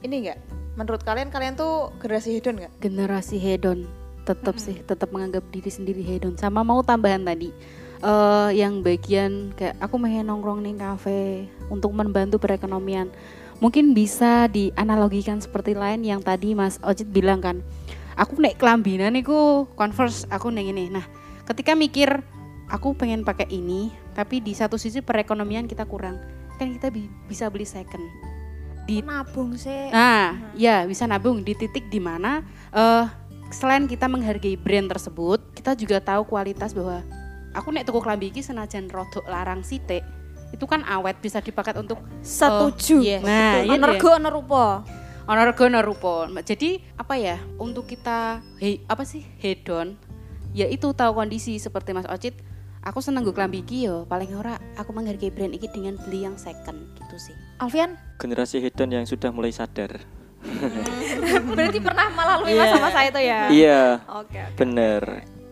ini 0.00 0.24
enggak? 0.24 0.40
Menurut 0.80 1.04
kalian 1.04 1.28
kalian 1.28 1.52
tuh 1.58 1.92
generasi 2.00 2.38
hedon 2.38 2.64
nggak? 2.64 2.72
generasi 2.80 3.36
hedon. 3.36 3.84
Tetap 4.24 4.56
sih 4.56 4.80
tetap 4.84 5.12
menganggap 5.12 5.44
diri 5.52 5.68
sendiri 5.68 6.00
hedon. 6.00 6.38
Sama 6.40 6.64
mau 6.64 6.80
tambahan 6.80 7.26
tadi 7.26 7.52
eh 7.98 8.50
yang 8.54 8.78
bagian 8.86 9.50
kayak 9.58 9.74
aku 9.82 9.98
pengen 9.98 10.30
nongkrong 10.30 10.62
nih 10.62 10.78
kafe 10.78 11.50
untuk 11.68 11.90
membantu 11.92 12.38
perekonomian. 12.38 13.10
Mungkin 13.58 13.90
bisa 13.90 14.46
dianalogikan 14.46 15.42
seperti 15.42 15.74
lain 15.74 16.06
yang 16.06 16.22
tadi 16.22 16.54
Mas 16.54 16.78
Ojit 16.86 17.10
bilang 17.10 17.42
kan. 17.42 17.58
Aku 18.14 18.38
naik 18.38 18.62
kelambinan 18.62 19.18
niku 19.18 19.66
converse 19.74 20.30
aku 20.30 20.54
neng 20.54 20.70
ini. 20.70 20.94
Nah 20.94 21.02
ketika 21.42 21.74
mikir 21.74 22.22
aku 22.70 22.94
pengen 22.94 23.26
pakai 23.26 23.50
ini 23.50 23.90
tapi 24.14 24.38
di 24.38 24.54
satu 24.54 24.78
sisi 24.78 25.02
perekonomian 25.02 25.66
kita 25.66 25.82
kurang 25.90 26.37
kan 26.58 26.68
kita 26.68 26.90
bi- 26.90 27.10
bisa 27.24 27.46
beli 27.46 27.64
second 27.64 28.02
di 28.84 28.98
Nabung 29.00 29.54
sih. 29.54 29.92
Nah, 29.92 30.32
ya 30.52 30.82
bisa 30.84 31.04
nabung 31.04 31.40
di 31.40 31.52
titik 31.52 31.86
di 31.86 32.00
mana 32.00 32.40
eh 32.68 33.04
selain 33.48 33.84
kita 33.84 34.04
menghargai 34.04 34.56
brand 34.56 34.88
tersebut, 34.88 35.40
kita 35.52 35.72
juga 35.72 36.00
tahu 36.00 36.24
kualitas 36.26 36.72
bahwa 36.72 37.00
aku 37.52 37.68
nek 37.70 37.84
tuku 37.84 38.00
klambi 38.00 38.28
iki 38.28 38.40
senajan 38.40 38.88
rodok 38.88 39.24
larang 39.24 39.60
sithik, 39.60 40.04
itu 40.50 40.64
kan 40.64 40.84
awet 40.84 41.16
bisa 41.18 41.40
dipakai 41.40 41.76
untuk 41.76 42.00
Setuju. 42.20 43.00
iya. 43.00 43.18
Nah, 43.20 43.54
iya 43.60 43.72
Ono 43.72 43.84
deh. 43.84 43.88
rego 43.94 44.08
ono 44.10 44.28
rupa. 44.28 44.64
ono 45.24 45.40
rego 45.44 45.64
ono 45.64 45.80
rupa. 45.80 46.12
Jadi 46.40 46.80
apa 46.96 47.14
ya? 47.16 47.36
Untuk 47.56 47.84
kita 47.84 48.40
he, 48.56 48.80
apa 48.84 49.04
sih 49.04 49.20
hedon, 49.36 50.00
ya 50.52 50.64
itu 50.64 50.88
tahu 50.92 51.12
kondisi 51.14 51.56
seperti 51.56 51.92
Mas 51.92 52.08
Ocit. 52.08 52.32
Aku 52.80 52.98
seneng 52.98 53.20
gue 53.20 53.32
klambi 53.32 53.60
iki 53.60 53.84
yo, 53.84 54.06
paling 54.06 54.30
ora 54.32 54.54
aku 54.74 54.90
menghargai 54.90 55.28
brand 55.28 55.50
iki 55.50 55.66
dengan 55.66 55.98
beli 55.98 56.22
yang 56.22 56.38
second 56.38 56.78
gitu 56.94 57.16
sih. 57.20 57.34
Alfian, 57.58 57.98
Generasi 58.16 58.58
hedon 58.58 58.90
yang 58.92 59.04
sudah 59.04 59.28
mulai 59.28 59.50
sadar. 59.50 59.98
berarti 61.50 61.78
pernah 61.78 62.06
melalui 62.08 62.54
Iya. 62.54 62.62
masa-masa 62.62 62.98
itu 63.02 63.20
ya? 63.20 63.40
Iya, 63.50 63.82
Oke. 64.08 64.38
oke. 64.38 64.42
bener. 64.56 65.02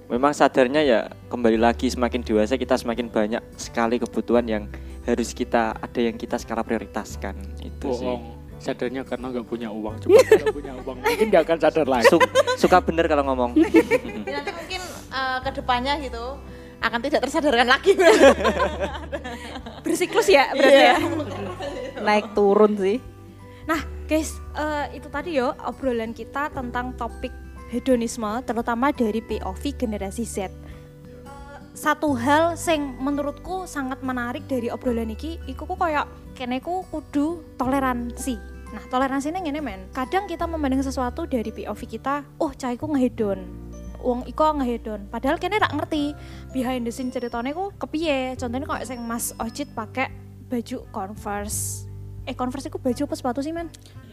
Memang 0.06 0.30
sadarnya 0.30 0.80
ya 0.80 1.00
kembali 1.26 1.58
lagi 1.58 1.90
semakin 1.90 2.22
dewasa 2.22 2.54
kita 2.54 2.78
semakin 2.78 3.10
banyak 3.10 3.42
sekali 3.56 3.98
kebutuhan 3.98 4.46
yang 4.46 4.64
harus 5.02 5.34
kita 5.34 5.74
ada 5.74 6.00
yang 6.00 6.14
kita 6.14 6.38
skala 6.38 6.62
prioritaskan 6.62 7.34
itu 7.58 7.90
sih. 7.90 8.06
bohong 8.06 8.22
sadarnya 8.56 9.02
karena 9.02 9.28
nggak 9.28 9.44
punya 9.44 9.68
uang 9.68 9.98
coba 9.98 10.16
kalau 10.24 10.46
punya 10.56 10.72
uang 10.78 10.96
mungkin 10.96 11.26
nggak 11.26 11.42
akan 11.42 11.58
sadar 11.58 11.86
lagi 11.86 12.06
Su- 12.06 12.22
suka 12.56 12.78
bener 12.80 13.04
kalau 13.04 13.26
ngomong. 13.26 13.58
Nanti 13.58 13.82
mungkin 14.48 14.80
eh, 15.10 15.38
ke 15.42 15.50
depannya 15.52 15.98
gitu 15.98 16.38
akan 16.80 17.00
tidak 17.02 17.20
tersadarkan 17.26 17.68
lagi. 17.68 17.92
Bersiklus 19.84 20.28
ya 20.28 20.50
berarti 20.52 20.82
ya. 20.82 20.96
Naik 22.02 22.36
turun 22.36 22.76
sih. 22.76 22.98
Nah, 23.66 23.82
guys, 24.06 24.38
eh, 24.54 24.98
itu 24.98 25.08
tadi 25.10 25.38
yo 25.38 25.54
obrolan 25.66 26.14
kita 26.14 26.52
tentang 26.54 26.94
topik 26.94 27.34
hedonisme 27.74 28.28
terutama 28.46 28.94
dari 28.94 29.18
POV 29.18 29.62
generasi 29.74 30.22
Z. 30.22 30.36
Eh, 30.46 30.50
Satu 31.76 32.16
hal 32.16 32.56
sing 32.56 32.96
menurutku 33.02 33.68
sangat 33.68 34.00
menarik 34.00 34.46
dari 34.48 34.72
obrolan 34.72 35.12
iki 35.12 35.36
iku 35.50 35.66
ku 35.68 35.74
koyo 35.74 36.06
kene 36.38 36.62
ku 36.62 36.86
kudu 36.88 37.42
toleransi. 37.58 38.56
Nah, 38.66 38.82
toleransi 38.90 39.30
ini 39.30 39.48
ngene 39.48 39.60
men. 39.62 39.80
Kadang 39.94 40.26
kita 40.26 40.44
memandang 40.44 40.82
sesuatu 40.82 41.24
dari 41.24 41.54
POV 41.54 41.80
kita, 41.86 42.26
oh 42.42 42.50
iku 42.52 42.86
ngehedon. 42.90 43.65
Wong 44.07 44.23
iko 44.31 44.47
ngehedon. 44.62 45.11
Padahal 45.11 45.42
kene 45.42 45.59
rak 45.59 45.75
ngerti 45.75 46.14
behind 46.55 46.87
the 46.87 46.95
scene 46.95 47.11
ceritanya 47.11 47.51
ku 47.51 47.75
kepiye. 47.75 48.38
Contohnya 48.38 48.71
kok 48.71 48.87
sing 48.87 49.03
Mas 49.03 49.35
Ojit 49.42 49.66
pakai 49.75 50.14
baju 50.47 50.87
Converse. 50.95 51.90
Eh 52.23 52.38
Converse 52.38 52.71
iku 52.71 52.79
baju 52.79 53.03
apa 53.11 53.14
sepatu 53.19 53.42
sih 53.42 53.51
men? 53.51 53.66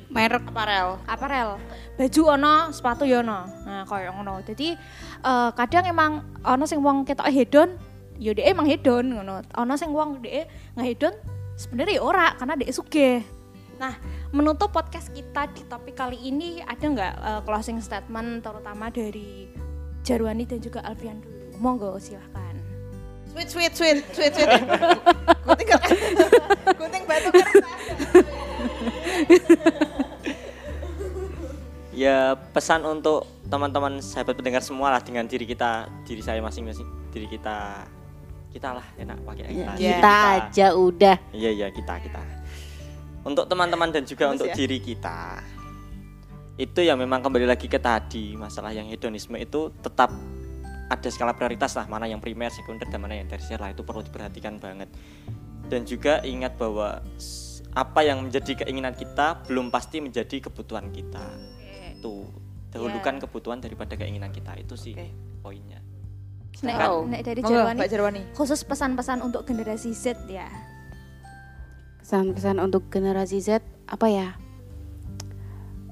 Merek 0.10 0.50
Aparel. 0.50 0.98
Aparel. 1.06 1.50
Baju 1.98 2.22
ono, 2.38 2.56
sepatu 2.70 3.06
yo 3.06 3.22
ono. 3.22 3.46
Nah, 3.66 3.86
koyo 3.86 4.14
ngono. 4.14 4.42
Jadi 4.42 4.74
eh, 5.22 5.50
kadang 5.54 5.86
emang 5.86 6.12
ono 6.46 6.66
sing 6.66 6.82
wong 6.82 7.06
ketok 7.06 7.30
hedon, 7.30 7.78
yo 8.18 8.34
dhek 8.34 8.50
emang 8.50 8.66
hedon 8.66 9.14
ngono. 9.14 9.46
Ono 9.58 9.74
sing 9.78 9.90
wong 9.94 10.22
dhek 10.22 10.50
ngehedon 10.78 11.14
sebenarnya 11.58 11.98
ya 11.98 12.02
ora 12.02 12.28
karena 12.38 12.54
dhek 12.58 12.74
sugih. 12.74 13.22
Nah, 13.82 13.98
menutup 14.30 14.70
podcast 14.70 15.10
kita 15.14 15.50
di 15.54 15.66
topik 15.66 15.98
kali 15.98 16.18
ini 16.30 16.62
ada 16.62 16.86
nggak 16.86 17.14
eh, 17.18 17.42
closing 17.46 17.82
statement 17.82 18.46
terutama 18.46 18.94
dari 18.94 19.50
Jarwani 20.04 20.44
dan 20.44 20.60
juga 20.60 20.84
Alfian 20.84 21.24
dulu? 21.24 21.64
Monggo 21.64 21.96
silahkan. 21.96 22.56
Sweet, 23.32 23.50
sweet, 23.50 23.74
sweet, 23.74 24.00
sweet, 24.14 24.34
sweet. 24.36 24.62
Gunting 25.48 25.68
kan? 25.72 25.82
Gunting 26.76 27.04
batu 27.08 27.30
kertas. 27.32 27.80
Ya 31.96 32.36
pesan 32.52 32.84
untuk 32.84 33.26
teman-teman 33.48 34.04
sahabat 34.04 34.36
pendengar 34.36 34.62
semua 34.62 34.92
lah 34.92 35.02
dengan 35.02 35.24
diri 35.30 35.46
kita, 35.48 35.88
diri 36.04 36.22
saya 36.22 36.42
masing-masing, 36.42 36.86
diri 37.14 37.30
kita, 37.30 37.86
kita 38.52 38.70
lah 38.76 38.86
enak 39.00 39.18
pakai 39.24 39.46
kita. 39.50 39.72
Diri 39.80 39.94
kita 39.98 40.14
aja 40.38 40.68
udah. 40.76 41.16
Iya 41.32 41.50
iya 41.54 41.68
kita 41.72 41.94
kita. 42.04 42.22
Untuk 43.24 43.48
teman-teman 43.48 43.88
dan 43.88 44.04
juga 44.04 44.28
Bagus 44.30 44.36
untuk 44.36 44.48
ya. 44.52 44.56
diri 44.58 44.78
kita. 44.84 45.40
Itu 46.54 46.86
yang 46.86 47.02
memang 47.02 47.26
kembali 47.26 47.50
lagi 47.50 47.66
ke 47.66 47.82
tadi 47.82 48.38
masalah 48.38 48.70
yang 48.70 48.86
hedonisme 48.86 49.34
itu 49.42 49.74
tetap 49.82 50.14
ada 50.86 51.10
skala 51.10 51.34
prioritas 51.34 51.74
lah 51.74 51.90
mana 51.90 52.06
yang 52.06 52.22
primer, 52.22 52.54
sekunder 52.54 52.86
dan 52.86 53.02
mana 53.02 53.18
yang 53.18 53.26
tersier 53.26 53.58
lah 53.58 53.74
itu 53.74 53.82
perlu 53.82 54.06
diperhatikan 54.06 54.62
banget. 54.62 54.90
Dan 55.66 55.88
juga 55.90 56.22
ingat 56.22 56.54
bahwa 56.60 57.02
apa 57.74 58.00
yang 58.06 58.22
menjadi 58.22 58.66
keinginan 58.66 58.94
kita 58.94 59.42
belum 59.50 59.74
pasti 59.74 59.98
menjadi 59.98 60.46
kebutuhan 60.46 60.94
kita. 60.94 61.26
Itu 61.98 62.30
dahulukan 62.70 63.18
kebutuhan 63.26 63.58
daripada 63.58 63.98
keinginan 63.98 64.30
kita 64.30 64.54
itu 64.58 64.78
sih 64.78 64.94
Oke. 64.94 65.10
poinnya. 65.42 65.82
Nek, 66.62 66.78
Tahu. 66.78 66.98
nek 67.10 67.22
dari 67.26 67.42
Jarwani. 67.90 68.22
khusus 68.38 68.62
pesan-pesan 68.62 69.26
untuk 69.26 69.50
generasi 69.50 69.90
Z 69.98 70.30
ya. 70.30 70.46
Pesan-pesan 72.06 72.62
untuk 72.62 72.94
generasi 72.94 73.42
Z 73.42 73.66
apa 73.90 74.06
ya? 74.06 74.38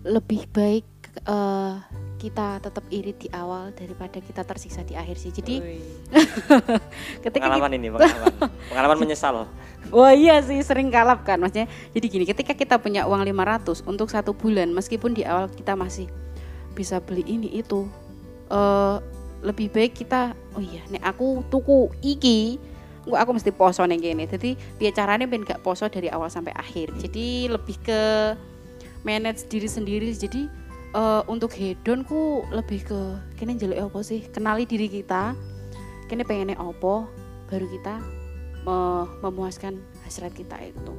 Lebih 0.01 0.49
baik 0.49 0.85
eh, 1.27 1.73
kita 2.21 2.61
tetap 2.61 2.85
irit 2.93 3.17
di 3.17 3.29
awal 3.33 3.73
daripada 3.73 4.21
kita 4.21 4.45
tersiksa 4.45 4.85
di 4.85 4.93
akhir 4.93 5.17
sih. 5.17 5.33
Jadi 5.33 5.61
ketika 7.25 7.29
kita, 7.29 7.37
Pengalaman 7.41 7.71
ini, 7.73 7.87
pengalaman. 7.89 8.49
pengalaman 8.69 8.97
menyesal. 9.05 9.49
Wah 9.89 10.13
iya 10.13 10.37
sih 10.45 10.61
sering 10.61 10.93
kalap 10.93 11.25
kan 11.25 11.41
maksudnya. 11.41 11.65
Jadi 11.97 12.05
gini, 12.05 12.25
ketika 12.29 12.53
kita 12.53 12.77
punya 12.77 13.09
uang 13.09 13.25
500 13.25 13.89
untuk 13.89 14.13
satu 14.13 14.37
bulan, 14.37 14.69
meskipun 14.69 15.17
di 15.17 15.25
awal 15.25 15.49
kita 15.49 15.73
masih 15.73 16.05
bisa 16.77 17.01
beli 17.01 17.25
ini 17.25 17.49
itu, 17.57 17.89
eh 18.53 18.97
lebih 19.41 19.73
baik 19.73 19.97
kita, 19.97 20.37
oh 20.53 20.61
iya, 20.61 20.85
nek 20.93 21.01
aku 21.01 21.41
tuku 21.49 21.89
iki, 22.05 22.61
nggak 23.09 23.21
aku 23.25 23.31
mesti 23.33 23.49
poso 23.49 23.81
neng 23.89 23.97
gini. 23.97 24.29
Jadi 24.29 24.53
biar 24.77 24.93
caranya 24.93 25.25
ben 25.25 25.41
gak 25.41 25.65
poso 25.65 25.89
dari 25.89 26.13
awal 26.13 26.29
sampai 26.29 26.53
akhir. 26.53 26.93
Jadi 27.01 27.49
lebih 27.49 27.81
ke 27.81 28.01
manage 29.01 29.45
diri 29.47 29.69
sendiri. 29.69 30.09
Jadi 30.13 30.47
eh, 30.95 31.21
untuk 31.27 31.53
hedonku 31.55 32.45
lebih 32.49 32.85
ke 32.85 32.99
kene 33.37 33.57
jelek 33.57 33.91
apa 33.91 33.99
sih? 34.01 34.25
Kenali 34.29 34.65
diri 34.65 34.87
kita. 34.89 35.33
Kene 36.11 36.27
pengennya 36.27 36.59
apa, 36.59 37.07
baru 37.47 37.67
kita 37.71 38.03
me- 38.67 39.07
memuaskan 39.23 39.79
hasrat 40.03 40.35
kita 40.35 40.59
itu. 40.59 40.93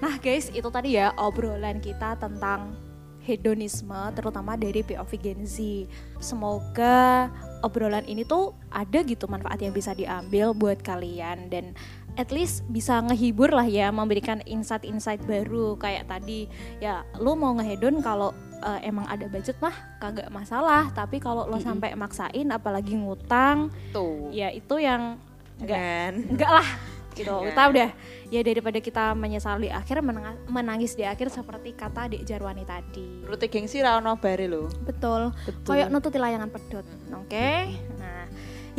Nah 0.00 0.16
guys, 0.16 0.48
itu 0.48 0.68
tadi 0.72 0.96
ya 0.96 1.12
obrolan 1.20 1.82
kita 1.82 2.16
tentang 2.16 2.72
hedonisme 3.20 4.00
terutama 4.16 4.56
dari 4.56 4.80
POV 4.80 5.10
Gen 5.20 5.42
Z. 5.44 5.84
Semoga 6.18 7.28
obrolan 7.60 8.08
ini 8.08 8.24
tuh 8.24 8.56
ada 8.72 9.04
gitu 9.04 9.28
manfaat 9.28 9.60
yang 9.60 9.76
bisa 9.76 9.92
diambil 9.92 10.56
buat 10.56 10.80
kalian 10.80 11.52
dan 11.52 11.76
at 12.20 12.28
least 12.28 12.68
bisa 12.68 13.00
ngehibur 13.00 13.48
lah 13.48 13.64
ya, 13.64 13.88
memberikan 13.88 14.44
insight-insight 14.44 15.24
baru. 15.24 15.80
Kayak 15.80 16.12
tadi 16.12 16.44
ya 16.76 17.00
lu 17.16 17.32
mau 17.32 17.56
ngehedon 17.56 18.04
kalau 18.04 18.36
eh, 18.60 18.84
emang 18.84 19.08
ada 19.08 19.24
budget 19.26 19.56
mah 19.58 19.72
kagak 19.96 20.28
masalah, 20.28 20.92
tapi 20.92 21.16
kalau 21.16 21.48
lo 21.48 21.56
sampai 21.56 21.96
maksain 21.96 22.44
apalagi 22.52 22.92
ngutang 22.92 23.72
Tuh. 23.96 24.28
ya 24.28 24.52
itu 24.52 24.76
yang 24.76 25.16
enggak 25.56 26.20
enggak 26.28 26.52
lah 26.60 26.68
gitu. 27.16 27.32
Enggak. 27.32 27.52
kita 27.52 27.62
udah 27.72 27.88
ya 28.30 28.40
daripada 28.46 28.78
kita 28.78 29.04
menyesal 29.16 29.58
di 29.58 29.68
akhir 29.72 30.04
menang- 30.04 30.40
menangis 30.46 30.94
di 30.94 31.02
akhir 31.08 31.32
seperti 31.32 31.74
kata 31.74 32.12
Dek 32.12 32.22
Jarwani 32.28 32.62
tadi. 32.68 33.24
Rute 33.24 33.48
gengsi 33.48 33.80
ra 33.80 33.96
ono 33.96 34.14
bare 34.20 34.44
lho. 34.44 34.68
betul. 34.84 35.32
Betul. 35.48 35.64
koyok 35.64 35.88
nututi 35.88 36.20
layangan 36.20 36.52
pedot 36.52 36.86
oke? 37.16 37.48
Nah 37.96 38.24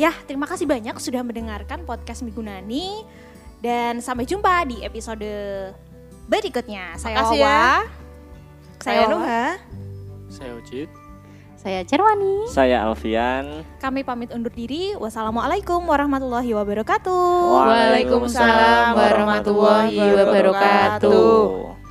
ya 0.00 0.08
terima 0.24 0.48
kasih 0.48 0.64
banyak 0.64 0.96
sudah 0.96 1.20
mendengarkan 1.20 1.84
podcast 1.84 2.24
Migunani 2.24 3.04
dan 3.62 4.02
sampai 4.02 4.26
jumpa 4.26 4.66
di 4.66 4.82
episode 4.82 5.22
berikutnya 6.26 6.98
saya 6.98 7.22
Makasih 7.22 7.38
Wawa 7.38 7.46
ya. 7.46 7.70
saya 8.82 9.02
Wawa. 9.06 9.12
Nuha. 9.14 9.44
Saya 10.32 10.50
Ojit. 10.58 10.88
Saya 11.54 11.86
Cerwani. 11.86 12.50
Saya 12.50 12.82
Alfian. 12.82 13.62
kami 13.78 14.02
pamit 14.02 14.34
undur 14.34 14.50
diri 14.50 14.98
wassalamualaikum 14.98 15.78
warahmatullahi 15.86 16.50
wabarakatuh 16.50 17.22
Waalaikumsalam 17.54 18.98
warahmatullahi 18.98 19.94
wabarakatuh. 19.94 21.81